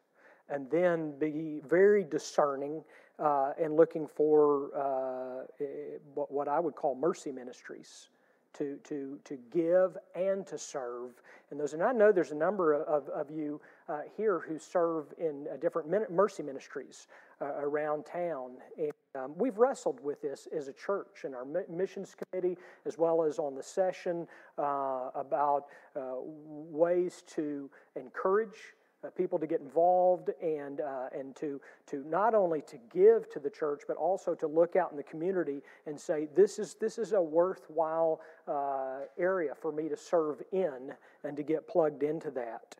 and 0.49 0.68
then 0.68 1.16
be 1.20 1.61
very 1.64 2.03
discerning 2.03 2.83
uh, 3.20 3.53
and 3.61 3.77
looking 3.77 4.09
for 4.09 4.70
uh, 4.77 5.64
eh, 5.64 5.99
what 6.14 6.49
I 6.49 6.59
would 6.59 6.75
call 6.75 6.96
mercy 6.96 7.31
ministries 7.31 8.09
to, 8.55 8.79
to, 8.85 9.18
to 9.25 9.38
give 9.53 9.96
and 10.16 10.44
to 10.49 10.59
serve. 10.59 11.11
And 11.53 11.61
those, 11.61 11.72
and 11.72 11.85
I 11.85 11.92
know 11.92 12.11
there's 12.11 12.33
a 12.33 12.37
number 12.37 12.75
of, 12.75 13.09
of 13.11 13.31
you 13.31 13.61
uh, 13.88 14.01
here 14.16 14.40
who 14.40 14.59
serve 14.59 15.07
in 15.18 15.46
uh, 15.53 15.57
different 15.57 15.88
mercy 16.11 16.42
ministries 16.42 17.07
uh, 17.40 17.46
around 17.59 18.05
town. 18.07 18.53
And 18.79 18.92
um, 19.14 19.35
we've 19.37 19.59
wrestled 19.59 20.01
with 20.03 20.20
this 20.22 20.49
as 20.57 20.68
a 20.68 20.72
church 20.72 21.25
in 21.25 21.35
our 21.35 21.46
missions 21.68 22.14
committee, 22.14 22.57
as 22.85 22.99
well 22.99 23.22
as 23.22 23.38
on 23.38 23.55
the 23.55 23.62
session, 23.62 24.27
uh, 24.59 25.11
about 25.14 25.66
uh, 25.94 26.16
ways 26.22 27.22
to 27.35 27.70
encourage 27.94 28.75
uh, 29.05 29.11
people 29.11 29.38
to 29.38 29.46
get 29.46 29.61
involved 29.61 30.31
and, 30.42 30.81
uh, 30.81 31.09
and 31.12 31.37
to, 31.37 31.61
to 31.87 32.05
not 32.09 32.35
only 32.35 32.62
to 32.62 32.79
give 32.92 33.29
to 33.31 33.38
the 33.38 33.51
church, 33.51 33.83
but 33.87 33.96
also 33.96 34.35
to 34.35 34.46
look 34.46 34.75
out 34.75 34.90
in 34.90 34.96
the 34.96 35.03
community 35.03 35.61
and 35.87 35.99
say, 35.99 36.29
this 36.35 36.59
is, 36.59 36.75
this 36.81 36.99
is 36.99 37.12
a 37.12 37.20
worthwhile 37.20 38.20
uh, 38.49 39.01
area 39.18 39.55
for 39.55 39.70
me 39.70 39.88
to 39.88 39.96
serve 39.96 40.42
in 40.53 40.92
and 41.25 41.37
to 41.37 41.42
get 41.42 41.68
plugged 41.68 42.03
into 42.03 42.31
that. 42.31 42.75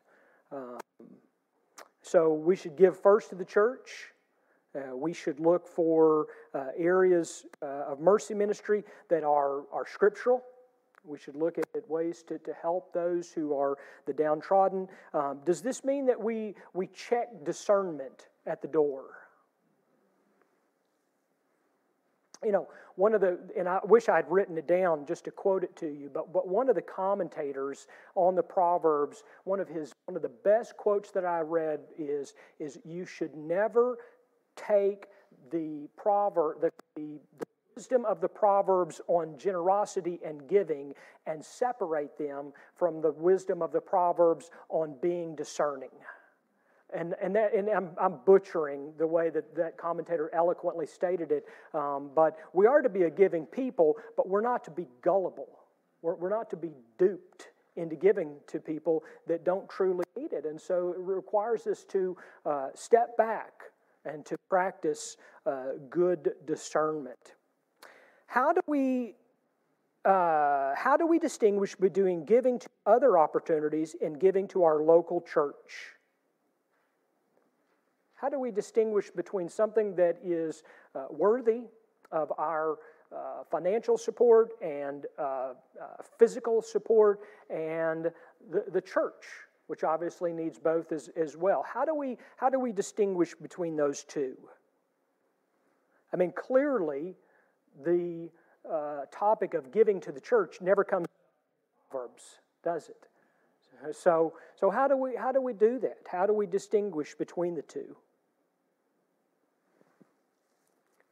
Um, 0.51 0.79
so 2.03 2.33
we 2.33 2.57
should 2.57 2.77
give 2.77 2.99
first 2.99 3.31
to 3.31 3.35
the 3.35 3.45
church. 3.45 4.13
Uh, 4.77 4.95
we 4.95 5.13
should 5.13 5.41
look 5.41 5.67
for 5.67 6.27
uh, 6.55 6.67
areas 6.77 7.47
uh, 7.63 7.93
of 7.93 8.01
mercy 8.01 8.35
ministry 8.35 8.85
that 9.09 9.25
are, 9.25 9.63
are 9.73 9.87
scriptural, 9.87 10.43
we 11.07 11.19
should 11.19 11.37
look 11.37 11.59
at, 11.59 11.67
ways 11.89 12.25
to, 12.25 12.39
to 12.39 12.53
help 12.61 12.93
those 12.93 13.31
who 13.31 13.57
are 13.57 13.79
the 14.07 14.13
downtrodden. 14.13 14.89
Um, 15.15 15.39
does 15.45 15.63
this 15.63 15.85
mean 15.85 16.07
that 16.07 16.21
we, 16.21 16.55
we 16.75 16.89
check 16.89 17.29
discernment 17.45 18.27
at 18.45 18.61
the 18.61 18.69
door? 18.69 19.05
You 22.45 22.53
know, 22.53 22.69
one 22.97 23.15
of 23.15 23.21
the, 23.21 23.39
and 23.57 23.69
I 23.69 23.79
wish 23.85 24.09
I'd 24.09 24.31
written 24.31 24.59
it 24.59 24.67
down 24.67 25.07
just 25.07 25.25
to 25.25 25.31
quote 25.31 25.63
it 25.63 25.77
to 25.77 25.87
you, 25.87 26.11
but, 26.13 26.33
but 26.33 26.49
one 26.49 26.69
of 26.69 26.75
the 26.75 26.83
commentators 26.83 27.87
on 28.15 28.35
the 28.35 28.43
Proverbs, 28.43 29.23
one 29.45 29.61
of 29.61 29.69
his, 29.69 29.93
one 30.07 30.17
of 30.17 30.23
the 30.23 30.29
best 30.29 30.77
quotes 30.77 31.11
that 31.13 31.25
I 31.25 31.41
read 31.41 31.81
is, 31.99 32.35
is 32.59 32.79
you 32.85 33.07
should 33.07 33.35
never 33.37 33.99
take 34.57 35.07
the 35.51 35.89
proverb, 35.97 36.61
the, 36.61 36.73
the, 36.97 37.21
the 37.39 37.47
wisdom 37.77 38.07
of 38.07 38.21
the 38.21 38.29
Proverbs 38.29 39.01
on 39.07 39.37
generosity 39.39 40.19
and 40.25 40.49
giving 40.49 40.95
and 41.27 41.45
separate 41.45 42.17
them 42.19 42.53
from 42.75 43.03
the 43.03 43.13
wisdom 43.13 43.61
of 43.61 43.71
the 43.71 43.81
Proverbs 43.81 44.51
on 44.71 44.97
being 45.03 45.37
discerning. 45.37 45.91
And, 46.95 47.15
and, 47.23 47.35
that, 47.37 47.55
and 47.55 47.69
I'm, 47.69 47.91
I'm 48.01 48.19
butchering 48.25 48.93
the 48.97 49.07
way 49.07 49.29
that 49.31 49.55
that 49.57 49.77
commentator 49.77 50.31
eloquently 50.33 50.87
stated 50.87 51.33
it, 51.33 51.45
um, 51.75 52.11
but 52.15 52.37
we 52.55 52.67
are 52.67 52.81
to 52.81 52.89
be 52.89 53.03
a 53.03 53.11
giving 53.11 53.45
people, 53.45 53.97
but 54.17 54.29
we're 54.29 54.41
not 54.41 54.65
to 54.65 54.71
be 54.71 54.87
gullible. 55.03 55.59
We're, 56.01 56.15
we're 56.15 56.31
not 56.31 56.49
to 56.51 56.57
be 56.57 56.71
duped 56.99 57.49
into 57.75 57.97
giving 57.97 58.37
to 58.47 58.59
people 58.59 59.05
that 59.27 59.45
don't 59.45 59.69
truly 59.69 60.05
need 60.17 60.33
it. 60.33 60.47
And 60.47 60.59
so 60.59 60.95
it 60.97 61.01
requires 61.01 61.67
us 61.67 61.85
to 61.91 62.17
uh, 62.47 62.69
step 62.75 63.17
back 63.19 63.53
and 64.07 64.25
to 64.27 64.37
practice 64.49 65.17
uh, 65.45 65.73
good 65.91 66.33
discernment. 66.47 67.35
How 68.27 68.53
do 68.53 68.61
we 68.67 69.15
uh, 70.05 70.73
how 70.77 70.97
do 70.97 71.05
we 71.05 71.19
distinguish 71.19 71.75
between 71.75 72.25
giving 72.25 72.61
to 72.61 72.69
other 72.87 73.19
opportunities 73.19 73.97
and 74.01 74.21
giving 74.21 74.47
to 74.49 74.63
our 74.63 74.81
local 74.81 75.21
church? 75.21 75.97
How 78.15 78.29
do 78.29 78.39
we 78.39 78.53
distinguish 78.53 79.11
between 79.11 79.49
something 79.49 79.97
that 79.97 80.19
is 80.25 80.63
uh, 80.95 81.07
worthy 81.11 81.63
of 82.13 82.33
our 82.39 82.79
uh, 83.13 83.45
financial 83.51 83.99
support 83.99 84.53
and 84.63 85.07
uh, 85.19 85.23
uh, 85.23 85.53
physical 86.19 86.63
support 86.63 87.21
and 87.51 88.11
the, 88.51 88.65
the 88.73 88.81
church, 88.81 89.25
which 89.67 89.85
obviously 89.85 90.33
needs 90.33 90.59
both 90.59 90.93
as, 90.93 91.09
as 91.17 91.37
well? 91.37 91.65
How 91.67 91.85
do, 91.85 91.95
we, 91.95 92.19
how 92.37 92.49
do 92.49 92.59
we 92.59 92.73
distinguish 92.73 93.35
between 93.35 93.77
those 93.77 94.05
two? 94.05 94.37
I 96.13 96.17
mean, 96.17 96.33
clearly, 96.33 97.17
the 97.85 98.31
uh, 98.71 99.03
topic 99.11 99.55
of 99.55 99.71
giving 99.71 100.01
to 100.01 100.13
the 100.13 100.21
church 100.21 100.61
never 100.61 100.85
comes 100.85 101.07
verbs, 101.93 102.39
does 102.63 102.89
it? 102.89 103.09
So, 103.93 104.35
so 104.55 104.71
how 104.71 104.89
do 104.89 104.97
we 104.97 105.15
how 105.17 105.33
do 105.33 105.41
we 105.41 105.53
do 105.53 105.79
that? 105.81 105.99
How 106.11 106.27
do 106.27 106.33
we 106.33 106.47
distinguish 106.47 107.15
between 107.15 107.55
the 107.55 107.63
two? 107.63 107.97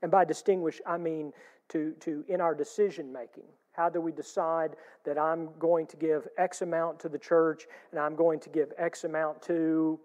And 0.03 0.11
by 0.11 0.25
distinguish, 0.25 0.81
I 0.87 0.99
mean 0.99 1.33
to, 1.71 1.93
to 2.01 2.25
in 2.29 2.41
our 2.41 2.55
decision 2.55 3.13
making. 3.13 3.45
How 3.75 3.89
do 3.89 4.01
we 4.01 4.13
decide 4.13 4.77
that 5.05 5.19
I'm 5.19 5.51
going 5.59 5.87
to 5.89 5.97
give 5.97 6.29
X 6.39 6.63
amount 6.63 7.01
to 7.01 7.09
the 7.09 7.19
church 7.19 7.67
and 7.91 8.01
I'm 8.01 8.15
going 8.15 8.41
to 8.41 8.49
give 8.49 8.73
X 8.79 9.05
amount 9.05 9.43
to 9.43 9.99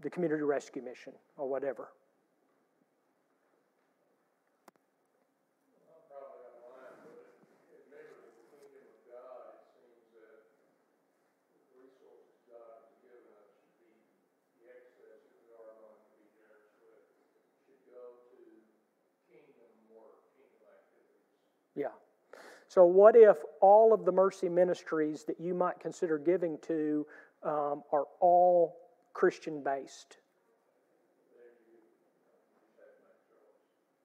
the 0.00 0.08
community 0.08 0.44
rescue 0.44 0.82
mission 0.82 1.12
or 1.36 1.48
whatever? 1.48 1.88
Yeah. 21.76 21.88
So, 22.74 22.84
what 22.84 23.14
if 23.14 23.36
all 23.60 23.94
of 23.94 24.04
the 24.04 24.10
mercy 24.10 24.48
ministries 24.48 25.22
that 25.28 25.38
you 25.38 25.54
might 25.54 25.78
consider 25.78 26.18
giving 26.18 26.58
to 26.66 27.06
um, 27.44 27.84
are 27.92 28.06
all 28.18 28.74
Christian 29.12 29.62
based? 29.62 30.16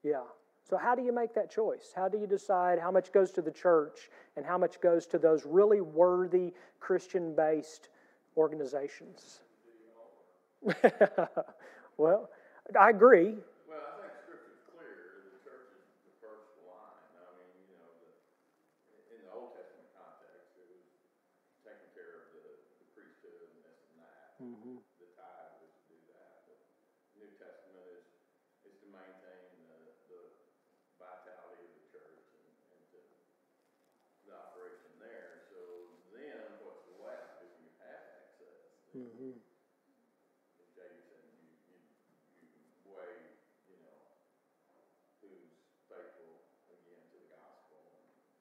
Yeah. 0.04 0.20
So, 0.68 0.76
how 0.76 0.94
do 0.94 1.02
you 1.02 1.12
make 1.12 1.34
that 1.34 1.50
choice? 1.50 1.90
How 1.96 2.08
do 2.08 2.16
you 2.16 2.28
decide 2.28 2.78
how 2.78 2.92
much 2.92 3.10
goes 3.10 3.32
to 3.32 3.42
the 3.42 3.50
church 3.50 4.08
and 4.36 4.46
how 4.46 4.56
much 4.56 4.80
goes 4.80 5.04
to 5.08 5.18
those 5.18 5.44
really 5.44 5.80
worthy 5.80 6.52
Christian 6.78 7.34
based 7.34 7.88
organizations? 8.36 9.40
well, 11.96 12.30
I 12.78 12.90
agree. 12.90 13.34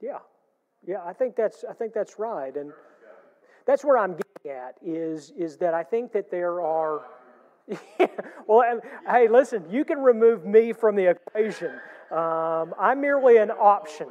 Yeah, 0.01 0.19
yeah, 0.87 1.03
I 1.05 1.13
think 1.13 1.35
that's 1.35 1.63
I 1.69 1.73
think 1.73 1.93
that's 1.93 2.17
right, 2.17 2.55
and 2.55 2.71
that's 3.65 3.83
where 3.83 3.97
I'm 3.97 4.11
getting 4.13 4.57
at 4.57 4.75
is 4.85 5.31
is 5.37 5.57
that 5.57 5.73
I 5.73 5.83
think 5.83 6.11
that 6.13 6.31
there 6.31 6.61
are. 6.61 7.01
well, 8.47 8.81
hey, 9.07 9.27
listen, 9.27 9.63
you 9.69 9.85
can 9.85 9.99
remove 9.99 10.43
me 10.43 10.73
from 10.73 10.95
the 10.95 11.11
equation. 11.11 11.71
Um, 12.11 12.73
I'm 12.79 12.99
merely 12.99 13.37
an 13.37 13.51
option. 13.51 14.07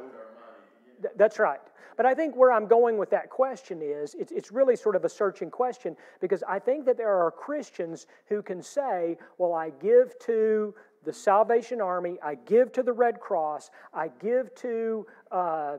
That's 1.15 1.39
right. 1.39 1.59
But 1.97 2.05
I 2.05 2.13
think 2.13 2.35
where 2.35 2.51
I'm 2.51 2.67
going 2.67 2.97
with 2.97 3.09
that 3.09 3.29
question 3.29 3.81
is 3.81 4.15
it's, 4.15 4.31
it's 4.31 4.51
really 4.51 4.75
sort 4.75 4.95
of 4.95 5.03
a 5.03 5.09
searching 5.09 5.49
question 5.49 5.97
because 6.21 6.43
I 6.47 6.59
think 6.59 6.85
that 6.85 6.97
there 6.97 7.13
are 7.13 7.29
Christians 7.29 8.07
who 8.27 8.41
can 8.41 8.61
say, 8.61 9.17
well, 9.37 9.53
I 9.53 9.71
give 9.81 10.17
to 10.19 10.73
the 11.03 11.13
Salvation 11.13 11.81
Army, 11.81 12.17
I 12.23 12.35
give 12.35 12.71
to 12.73 12.83
the 12.83 12.93
Red 12.93 13.19
Cross, 13.19 13.71
I 13.93 14.09
give 14.19 14.53
to 14.55 15.05
uh, 15.31 15.77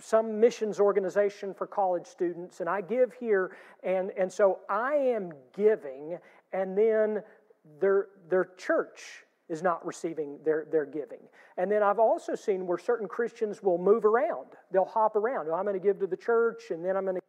some 0.00 0.40
missions 0.40 0.80
organization 0.80 1.54
for 1.54 1.66
college 1.66 2.06
students, 2.06 2.60
and 2.60 2.68
I 2.68 2.80
give 2.80 3.12
here, 3.12 3.56
and, 3.82 4.10
and 4.18 4.32
so 4.32 4.60
I 4.68 4.94
am 4.94 5.32
giving, 5.56 6.18
and 6.52 6.76
then 6.76 7.22
their, 7.80 8.08
their 8.28 8.44
church 8.56 9.24
is 9.48 9.62
not 9.62 9.84
receiving 9.84 10.38
their, 10.44 10.66
their 10.70 10.86
giving. 10.86 11.20
And 11.58 11.70
then 11.70 11.82
I've 11.82 11.98
also 11.98 12.34
seen 12.34 12.66
where 12.66 12.78
certain 12.78 13.08
Christians 13.08 13.62
will 13.62 13.78
move 13.78 14.04
around. 14.04 14.46
They'll 14.72 14.84
hop 14.84 15.16
around. 15.16 15.48
Oh, 15.50 15.54
I'm 15.54 15.64
going 15.64 15.78
to 15.78 15.84
give 15.84 15.98
to 16.00 16.06
the 16.06 16.16
church, 16.16 16.70
and 16.70 16.84
then 16.84 16.96
I'm 16.96 17.04
going 17.04 17.16
to 17.16 17.22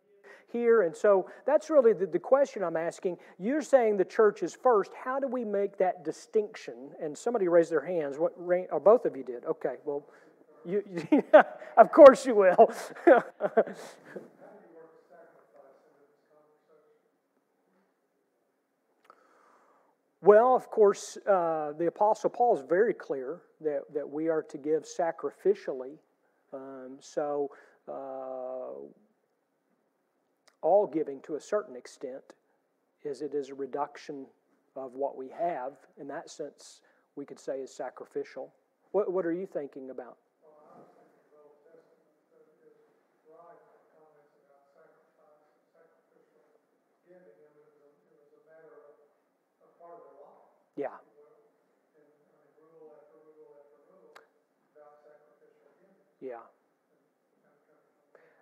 here. 0.53 0.83
And 0.83 0.95
so 0.95 1.29
that's 1.45 1.69
really 1.69 1.91
the, 1.91 2.05
the 2.05 2.19
question 2.19 2.63
I'm 2.63 2.77
asking. 2.77 3.17
You're 3.39 3.61
saying 3.61 3.97
the 3.97 4.05
church 4.05 4.43
is 4.43 4.55
first. 4.55 4.91
How 4.93 5.19
do 5.19 5.27
we 5.27 5.43
make 5.43 5.77
that 5.79 6.05
distinction? 6.05 6.91
And 7.01 7.17
somebody 7.17 7.47
raised 7.49 7.71
their 7.71 7.83
hands. 7.83 8.17
What, 8.17 8.33
or 8.37 8.67
oh, 8.71 8.79
both 8.79 9.05
of 9.05 9.17
you 9.17 9.23
did. 9.23 9.43
Okay, 9.45 9.75
well, 9.83 10.05
you, 10.63 10.83
of 11.77 11.91
course 11.91 12.25
you 12.25 12.35
will. 12.35 12.71
Well, 20.23 20.55
of 20.55 20.69
course, 20.71 21.17
uh, 21.29 21.73
the 21.77 21.87
Apostle 21.87 22.29
Paul 22.29 22.57
is 22.57 22.63
very 22.63 22.93
clear 22.93 23.41
that, 23.59 23.81
that 23.93 24.09
we 24.09 24.29
are 24.29 24.41
to 24.43 24.57
give 24.57 24.83
sacrificially. 24.83 25.97
Um, 26.53 26.95
so, 27.01 27.51
uh, 27.89 28.79
all 30.61 30.87
giving 30.87 31.19
to 31.23 31.35
a 31.35 31.41
certain 31.41 31.75
extent 31.75 32.23
is 33.03 33.21
it 33.21 33.33
is 33.33 33.49
a 33.49 33.53
reduction 33.53 34.25
of 34.77 34.93
what 34.93 35.17
we 35.17 35.27
have. 35.27 35.73
In 35.99 36.07
that 36.07 36.29
sense, 36.29 36.79
we 37.17 37.25
could 37.25 37.37
say 37.39 37.59
is 37.59 37.75
sacrificial. 37.75 38.53
What, 38.93 39.11
what 39.11 39.25
are 39.25 39.33
you 39.33 39.45
thinking 39.45 39.89
about? 39.89 40.15
Yeah. 50.75 50.97
Yeah. 56.23 56.35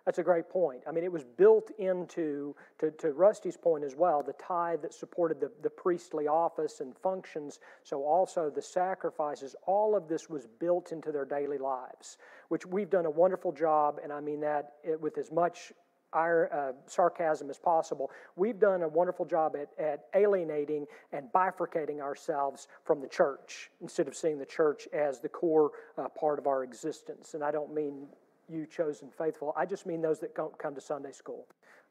That's 0.04 0.18
a 0.18 0.22
great 0.22 0.48
point. 0.48 0.82
I 0.88 0.92
mean, 0.92 1.04
it 1.04 1.12
was 1.12 1.24
built 1.24 1.70
into, 1.78 2.56
to, 2.78 2.90
to 2.92 3.12
Rusty's 3.12 3.56
point 3.56 3.84
as 3.84 3.94
well, 3.94 4.22
the 4.22 4.32
tithe 4.32 4.82
that 4.82 4.92
supported 4.92 5.40
the, 5.40 5.50
the 5.62 5.70
priestly 5.70 6.26
office 6.26 6.80
and 6.80 6.96
functions. 6.96 7.60
So, 7.84 8.02
also 8.02 8.50
the 8.50 8.62
sacrifices, 8.62 9.54
all 9.66 9.94
of 9.94 10.08
this 10.08 10.28
was 10.28 10.48
built 10.58 10.90
into 10.90 11.12
their 11.12 11.24
daily 11.24 11.58
lives, 11.58 12.18
which 12.48 12.66
we've 12.66 12.90
done 12.90 13.06
a 13.06 13.10
wonderful 13.10 13.52
job, 13.52 14.00
and 14.02 14.12
I 14.12 14.20
mean 14.20 14.40
that 14.40 14.72
with 15.00 15.18
as 15.18 15.30
much 15.30 15.72
our, 16.12 16.52
uh, 16.52 16.72
sarcasm 16.86 17.50
as 17.50 17.58
possible. 17.58 18.10
We've 18.36 18.58
done 18.58 18.82
a 18.82 18.88
wonderful 18.88 19.24
job 19.24 19.56
at, 19.56 19.68
at 19.82 20.06
alienating 20.14 20.86
and 21.12 21.28
bifurcating 21.32 22.00
ourselves 22.00 22.68
from 22.84 23.00
the 23.00 23.08
church 23.08 23.70
instead 23.80 24.08
of 24.08 24.16
seeing 24.16 24.38
the 24.38 24.46
church 24.46 24.88
as 24.92 25.20
the 25.20 25.28
core 25.28 25.70
uh, 25.98 26.08
part 26.08 26.38
of 26.38 26.46
our 26.46 26.64
existence. 26.64 27.34
And 27.34 27.42
I 27.42 27.50
don't 27.50 27.74
mean 27.74 28.06
you 28.48 28.66
chosen 28.66 29.08
faithful, 29.16 29.54
I 29.56 29.64
just 29.64 29.86
mean 29.86 30.02
those 30.02 30.18
that 30.20 30.34
don't 30.34 30.56
come 30.58 30.74
to 30.74 30.80
Sunday 30.80 31.12
school. 31.12 31.46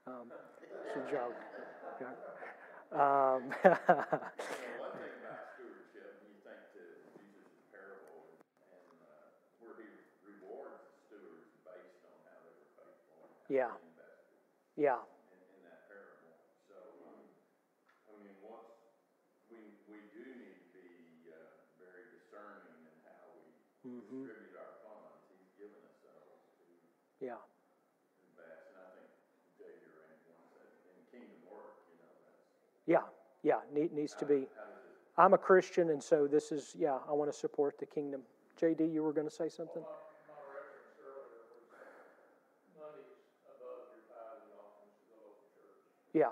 Um, 0.07 0.31
it's 0.85 0.97
a 0.97 1.11
joke. 1.11 1.35
Um, 2.93 3.53
Yeah. 13.51 13.67
Yeah. 14.77 14.99
In, 15.31 15.39
in 15.57 15.61
that 15.67 15.87
parable. 15.91 16.33
So, 16.67 16.75
um, 17.11 17.23
I 18.07 18.13
mean, 18.23 18.35
what's, 18.43 18.71
we, 19.51 19.59
we 19.89 19.99
do 20.15 20.23
need 20.39 20.57
to 20.63 20.69
be, 20.75 21.27
uh, 21.31 21.37
very 21.81 22.07
discerning 22.15 22.79
in 22.87 22.95
how 23.07 23.35
we 23.35 23.49
Mm-hmm. 23.81 24.29
distribute 24.29 24.53
our 24.61 24.77
funds. 24.85 25.25
He's 25.33 25.49
given 25.57 25.81
us 25.89 25.97
those 26.05 26.37
to 26.61 26.65
Yeah. 27.17 27.41
invest, 28.29 28.69
and 28.69 28.77
I 28.77 28.87
think 28.93 29.09
J.D. 29.57 29.81
Rand 29.97 30.21
wants 30.29 30.53
that 30.53 30.69
in 30.93 31.01
kingdom 31.09 31.41
work, 31.49 31.81
you 31.89 31.97
know, 31.97 32.13
that's, 32.21 32.45
Yeah. 32.85 33.05
Yeah. 33.41 33.65
Need, 33.73 33.91
needs 33.91 34.13
to 34.21 34.25
be. 34.25 34.45
how 34.53 34.69
does 34.69 34.85
it, 34.85 34.93
I'm 35.17 35.33
a 35.33 35.37
Christian, 35.41 35.89
and 35.89 36.01
so 36.01 36.27
this 36.27 36.51
is, 36.53 36.75
yeah, 36.77 36.99
I 37.09 37.13
want 37.13 37.31
to 37.33 37.37
support 37.37 37.77
the 37.79 37.85
kingdom. 37.85 38.21
JD, 38.61 38.93
you 38.93 39.01
were 39.03 39.13
going 39.13 39.27
to 39.27 39.33
say 39.33 39.49
something? 39.49 39.83
Yeah. 46.13 46.27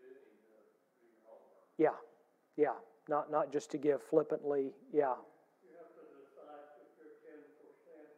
do 0.00 0.08
your 1.04 1.20
homework. 1.28 1.68
Yeah. 1.76 1.96
Yeah. 2.56 2.78
Not, 3.08 3.30
not 3.30 3.52
just 3.52 3.70
to 3.72 3.78
give 3.78 4.00
flippantly. 4.02 4.72
Yeah. 4.92 5.12
You 5.60 5.76
have 5.76 5.92
to 5.92 6.04
decide 6.16 6.80
if 6.80 6.96
your 6.96 7.12
ten 7.20 7.40
percent, 7.60 8.08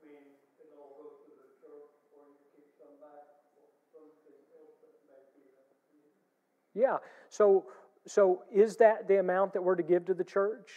I 0.00 0.08
mean, 0.08 0.24
it 0.56 0.72
all 0.80 0.96
goes 0.96 1.28
to 1.28 1.32
the 1.36 1.48
church, 1.60 1.92
or 2.16 2.24
you 2.32 2.40
keep 2.56 2.72
some 2.80 2.96
back 3.04 3.52
for 3.52 3.68
something 3.92 4.40
else 4.56 4.80
that 4.80 4.96
may 5.04 5.22
be 5.36 5.44
needed. 5.92 6.16
Yeah. 6.78 6.98
So, 7.28 7.66
so 8.06 8.44
is 8.54 8.76
that 8.76 9.08
the 9.08 9.18
amount 9.18 9.52
that 9.54 9.62
we're 9.62 9.74
to 9.74 9.82
give 9.82 10.04
to 10.06 10.14
the 10.14 10.22
church? 10.22 10.70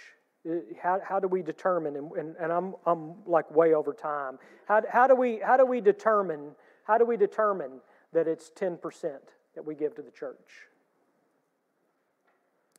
Uh, 0.43 0.55
How, 0.81 0.99
how 1.07 1.19
do 1.19 1.27
we 1.27 1.43
determine? 1.43 1.95
And, 1.95 2.11
and, 2.13 2.35
and 2.41 2.51
I'm, 2.51 2.73
I'm 2.87 3.23
like 3.27 3.53
way 3.53 3.75
over 3.75 3.93
time. 3.93 4.39
How, 4.67 4.81
how 4.89 5.05
do 5.05 5.15
we 5.15 5.37
how 5.37 5.55
do 5.57 5.65
we 5.67 5.81
determine 5.81 6.55
how 6.85 6.97
do 6.97 7.05
we 7.05 7.15
determine 7.17 7.79
that 8.11 8.27
it's 8.27 8.49
ten 8.49 8.77
percent 8.77 9.21
that 9.53 9.63
we 9.63 9.75
give 9.75 9.93
to 9.95 10.01
the 10.01 10.09
church? 10.09 10.65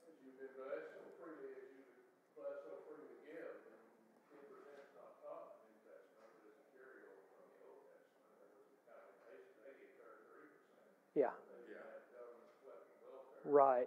As 0.03 0.19
you've 0.27 0.35
been 0.43 0.51
blessed 0.59 0.91
so 0.91 1.07
freely, 1.23 1.55
as 1.55 1.71
you've 1.71 1.87
been 1.87 2.11
blessed 2.35 2.67
so 2.67 2.75
freely 2.83 3.15
to 3.15 3.19
give, 3.31 3.55
then 3.71 3.79
ten 4.27 4.43
percent's 4.51 4.91
not 4.99 5.23
taught 5.23 5.63
in 5.63 5.71
the 5.71 5.79
New 5.79 5.87
Testament, 5.87 6.35
but 6.35 6.43
it's 6.51 6.59
a 6.59 6.67
carryover 6.75 7.31
from 7.31 7.47
the 7.47 7.63
Old 7.63 7.87
Testament. 7.87 8.43
There 8.43 8.59
was 8.59 8.75
a 8.75 8.83
combination, 8.91 9.55
they 9.63 9.75
get 9.79 9.95
thirty-three 10.03 10.51
percent. 10.51 10.91
Yeah. 11.15 11.31
They 11.47 11.79
had 11.79 12.11
government 12.11 12.59
collecting 12.59 12.99
welfare. 13.07 13.42
Right. 13.53 13.87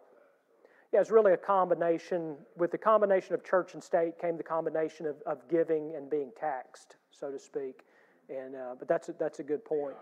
Yeah, 0.94 1.02
it's 1.02 1.10
really 1.10 1.34
a 1.34 1.38
combination. 1.38 2.36
With 2.56 2.72
the 2.72 2.78
combination 2.78 3.34
of 3.34 3.44
church 3.44 3.74
and 3.74 3.84
state 3.84 4.20
came 4.20 4.38
the 4.38 4.44
combination 4.44 5.08
of, 5.08 5.16
of 5.26 5.50
giving 5.50 5.96
and 5.96 6.08
being 6.08 6.32
taxed, 6.40 6.98
so 7.10 7.32
to 7.32 7.40
speak. 7.40 7.82
And 8.30 8.56
uh, 8.56 8.76
but 8.78 8.88
that's 8.88 9.10
a, 9.10 9.14
that's 9.20 9.40
a 9.40 9.44
good 9.44 9.66
point. 9.66 9.96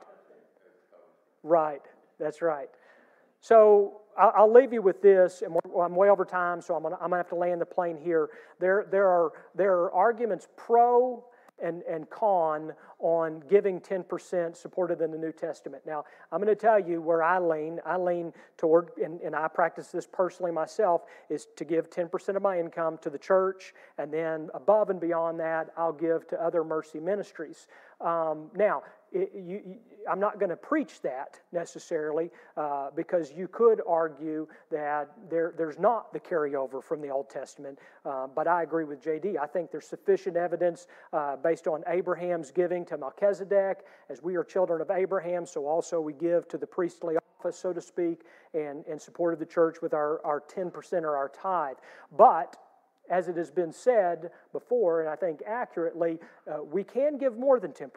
Right. 1.43 1.81
That's 2.19 2.41
right. 2.41 2.69
So 3.39 4.01
I'll, 4.17 4.51
leave 4.51 4.71
you 4.71 4.81
with 4.81 5.01
this, 5.01 5.41
and 5.41 5.57
I'm 5.81 5.95
way 5.95 6.09
over 6.09 6.25
time, 6.25 6.61
so 6.61 6.75
I'm 6.75 6.85
I'm 6.85 6.93
gonna 6.99 7.17
have 7.17 7.29
to 7.29 7.35
land 7.35 7.59
the 7.61 7.65
plane 7.65 7.97
here. 7.97 8.29
There 8.59 8.85
there 8.91 9.07
are 9.07 9.31
there 9.55 9.73
are 9.73 9.93
arguments 9.93 10.47
pro 10.55 11.23
and, 11.63 11.81
and 11.83 12.09
con 12.09 12.73
on 12.99 13.41
giving 13.49 13.79
10% 13.79 14.55
supported 14.55 15.01
in 15.01 15.11
the 15.11 15.17
New 15.17 15.31
Testament. 15.31 15.83
Now, 15.85 16.05
I'm 16.31 16.41
going 16.41 16.55
to 16.55 16.59
tell 16.59 16.79
you 16.79 17.01
where 17.01 17.23
I 17.23 17.39
lean. 17.39 17.79
I 17.85 17.97
lean 17.97 18.33
toward, 18.57 18.91
and, 19.03 19.19
and 19.21 19.35
I 19.35 19.47
practice 19.47 19.87
this 19.87 20.07
personally 20.11 20.51
myself, 20.51 21.03
is 21.29 21.47
to 21.55 21.65
give 21.65 21.89
10% 21.89 22.35
of 22.35 22.41
my 22.41 22.59
income 22.59 22.97
to 23.01 23.09
the 23.09 23.17
church, 23.17 23.73
and 23.97 24.13
then 24.13 24.49
above 24.53 24.89
and 24.89 24.99
beyond 24.99 25.39
that, 25.39 25.71
I'll 25.77 25.93
give 25.93 26.27
to 26.27 26.41
other 26.41 26.63
mercy 26.63 26.99
ministries. 26.99 27.67
Um, 27.99 28.49
now, 28.55 28.83
it, 29.13 29.31
you, 29.35 29.61
you, 29.65 29.75
I'm 30.09 30.19
not 30.19 30.39
going 30.39 30.49
to 30.49 30.55
preach 30.55 31.01
that 31.01 31.39
necessarily 31.51 32.29
uh, 32.57 32.89
because 32.95 33.31
you 33.31 33.47
could 33.47 33.81
argue 33.87 34.47
that 34.71 35.11
there, 35.29 35.53
there's 35.57 35.79
not 35.79 36.11
the 36.11 36.19
carryover 36.19 36.83
from 36.83 37.01
the 37.01 37.09
Old 37.09 37.29
Testament. 37.29 37.79
Uh, 38.05 38.27
but 38.27 38.47
I 38.47 38.63
agree 38.63 38.83
with 38.83 39.03
JD. 39.03 39.37
I 39.37 39.45
think 39.45 39.71
there's 39.71 39.87
sufficient 39.87 40.35
evidence 40.35 40.87
uh, 41.13 41.35
based 41.37 41.67
on 41.67 41.83
Abraham's 41.87 42.51
giving 42.51 42.85
to 42.85 42.97
Melchizedek, 42.97 43.85
as 44.09 44.21
we 44.21 44.35
are 44.35 44.43
children 44.43 44.81
of 44.81 44.91
Abraham, 44.91 45.45
so 45.45 45.65
also 45.67 46.01
we 46.01 46.13
give 46.13 46.47
to 46.49 46.57
the 46.57 46.67
priestly 46.67 47.15
office, 47.39 47.57
so 47.57 47.71
to 47.71 47.81
speak, 47.81 48.21
and 48.53 48.83
in 48.87 48.99
support 48.99 49.33
of 49.33 49.39
the 49.39 49.45
church 49.45 49.81
with 49.81 49.93
our, 49.93 50.25
our 50.25 50.41
10% 50.41 51.03
or 51.03 51.15
our 51.15 51.29
tithe. 51.29 51.77
But 52.17 52.57
as 53.09 53.27
it 53.27 53.37
has 53.37 53.51
been 53.51 53.71
said 53.71 54.31
before, 54.51 55.01
and 55.01 55.09
I 55.09 55.15
think 55.15 55.41
accurately, 55.45 56.19
uh, 56.49 56.63
we 56.63 56.83
can 56.83 57.17
give 57.17 57.37
more 57.37 57.59
than 57.59 57.71
10%. 57.71 57.89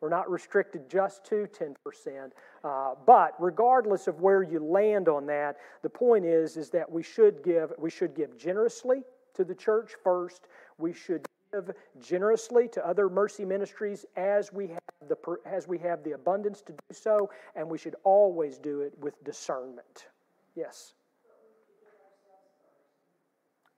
We're 0.00 0.08
not 0.08 0.30
restricted 0.30 0.88
just 0.88 1.24
to 1.26 1.46
10%. 1.46 2.30
Uh, 2.64 2.94
but 3.06 3.34
regardless 3.38 4.06
of 4.06 4.20
where 4.20 4.42
you 4.42 4.58
land 4.64 5.08
on 5.08 5.26
that, 5.26 5.56
the 5.82 5.90
point 5.90 6.24
is, 6.24 6.56
is 6.56 6.70
that 6.70 6.90
we 6.90 7.02
should 7.02 7.42
give, 7.42 7.72
we 7.78 7.90
should 7.90 8.14
give 8.14 8.36
generously 8.36 9.02
to 9.34 9.44
the 9.44 9.54
church 9.54 9.92
first. 10.02 10.48
We 10.78 10.92
should 10.92 11.26
give 11.52 11.72
generously 12.00 12.68
to 12.68 12.86
other 12.86 13.08
mercy 13.08 13.44
ministries 13.44 14.06
as 14.16 14.52
we 14.52 14.68
have 14.68 14.80
the, 15.08 15.16
as 15.44 15.68
we 15.68 15.78
have 15.78 16.02
the 16.02 16.12
abundance 16.12 16.62
to 16.62 16.72
do 16.72 16.78
so, 16.92 17.30
and 17.54 17.68
we 17.68 17.76
should 17.76 17.96
always 18.04 18.58
do 18.58 18.80
it 18.80 18.94
with 19.00 19.22
discernment. 19.24 20.06
Yes. 20.54 20.94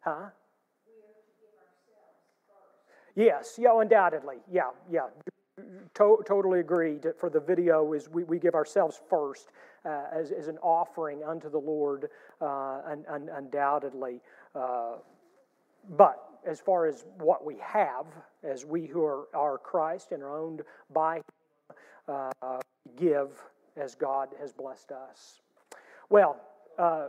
Huh? 0.00 0.30
Yes, 3.14 3.56
yeah, 3.58 3.78
undoubtedly. 3.78 4.36
Yeah, 4.50 4.70
yeah. 4.90 5.08
To- 5.94 6.22
totally 6.26 6.60
agreed. 6.60 7.06
For 7.18 7.28
the 7.28 7.40
video, 7.40 7.92
is 7.92 8.08
we, 8.08 8.24
we 8.24 8.38
give 8.38 8.54
ourselves 8.54 9.00
first 9.10 9.50
uh, 9.84 10.04
as, 10.12 10.30
as 10.30 10.48
an 10.48 10.58
offering 10.62 11.22
unto 11.22 11.50
the 11.50 11.58
Lord, 11.58 12.08
uh, 12.40 12.80
un, 12.86 13.04
un, 13.08 13.28
undoubtedly. 13.34 14.20
Uh, 14.54 14.96
but 15.96 16.28
as 16.46 16.60
far 16.60 16.86
as 16.86 17.04
what 17.18 17.44
we 17.44 17.56
have, 17.58 18.06
as 18.42 18.64
we 18.64 18.86
who 18.86 19.04
are, 19.04 19.26
are 19.34 19.58
Christ 19.58 20.12
and 20.12 20.22
are 20.22 20.36
owned 20.36 20.62
by 20.92 21.20
uh, 22.08 22.30
give 22.96 23.30
as 23.76 23.94
God 23.94 24.28
has 24.40 24.52
blessed 24.52 24.92
us. 24.92 25.40
Well, 26.08 26.40
uh, 26.78 27.08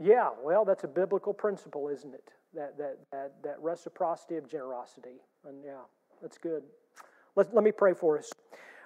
yeah, 0.00 0.30
well, 0.42 0.64
that's 0.64 0.84
a 0.84 0.88
biblical 0.88 1.32
principle, 1.32 1.88
isn't 1.88 2.14
it? 2.14 2.33
That, 2.54 2.78
that, 2.78 2.98
that, 3.12 3.32
that 3.42 3.56
reciprocity 3.60 4.36
of 4.36 4.48
generosity. 4.48 5.20
And 5.46 5.62
yeah, 5.64 5.82
that's 6.22 6.38
good. 6.38 6.62
Let, 7.36 7.54
let 7.54 7.64
me 7.64 7.72
pray 7.72 7.94
for 7.94 8.18
us. 8.18 8.32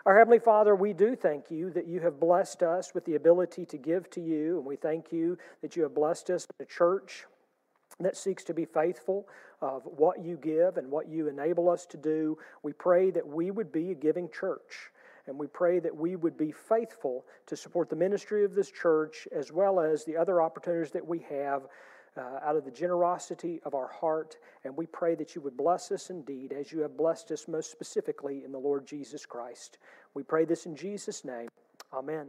Our 0.06 0.16
Heavenly 0.16 0.38
Father, 0.38 0.74
we 0.74 0.92
do 0.92 1.14
thank 1.14 1.50
you 1.50 1.70
that 1.70 1.86
you 1.86 2.00
have 2.00 2.18
blessed 2.18 2.62
us 2.62 2.94
with 2.94 3.04
the 3.04 3.16
ability 3.16 3.66
to 3.66 3.76
give 3.76 4.08
to 4.10 4.20
you, 4.20 4.56
and 4.56 4.64
we 4.64 4.76
thank 4.76 5.12
you 5.12 5.36
that 5.60 5.76
you 5.76 5.82
have 5.82 5.94
blessed 5.94 6.30
us 6.30 6.46
with 6.46 6.66
a 6.66 6.70
church 6.70 7.26
that 8.00 8.16
seeks 8.16 8.44
to 8.44 8.54
be 8.54 8.64
faithful 8.64 9.28
of 9.60 9.82
what 9.84 10.24
you 10.24 10.36
give 10.36 10.76
and 10.76 10.90
what 10.90 11.08
you 11.08 11.28
enable 11.28 11.68
us 11.68 11.84
to 11.86 11.96
do. 11.96 12.38
We 12.62 12.72
pray 12.72 13.10
that 13.10 13.26
we 13.26 13.50
would 13.50 13.72
be 13.72 13.90
a 13.90 13.94
giving 13.94 14.30
church, 14.30 14.90
and 15.26 15.38
we 15.38 15.46
pray 15.46 15.78
that 15.80 15.94
we 15.94 16.16
would 16.16 16.38
be 16.38 16.52
faithful 16.52 17.26
to 17.46 17.56
support 17.56 17.90
the 17.90 17.96
ministry 17.96 18.44
of 18.44 18.54
this 18.54 18.70
church 18.70 19.28
as 19.30 19.52
well 19.52 19.78
as 19.78 20.04
the 20.04 20.16
other 20.16 20.40
opportunities 20.40 20.92
that 20.92 21.06
we 21.06 21.18
have 21.28 21.62
uh, 22.18 22.40
out 22.42 22.56
of 22.56 22.64
the 22.64 22.70
generosity 22.70 23.60
of 23.64 23.74
our 23.74 23.88
heart. 23.88 24.36
And 24.64 24.76
we 24.76 24.86
pray 24.86 25.14
that 25.14 25.34
you 25.34 25.40
would 25.42 25.56
bless 25.56 25.92
us 25.92 26.10
indeed 26.10 26.52
as 26.52 26.72
you 26.72 26.80
have 26.80 26.96
blessed 26.96 27.30
us 27.30 27.48
most 27.48 27.70
specifically 27.70 28.44
in 28.44 28.52
the 28.52 28.58
Lord 28.58 28.86
Jesus 28.86 29.24
Christ. 29.24 29.78
We 30.14 30.22
pray 30.22 30.44
this 30.44 30.66
in 30.66 30.76
Jesus' 30.76 31.24
name. 31.24 31.48
Amen. 31.92 32.28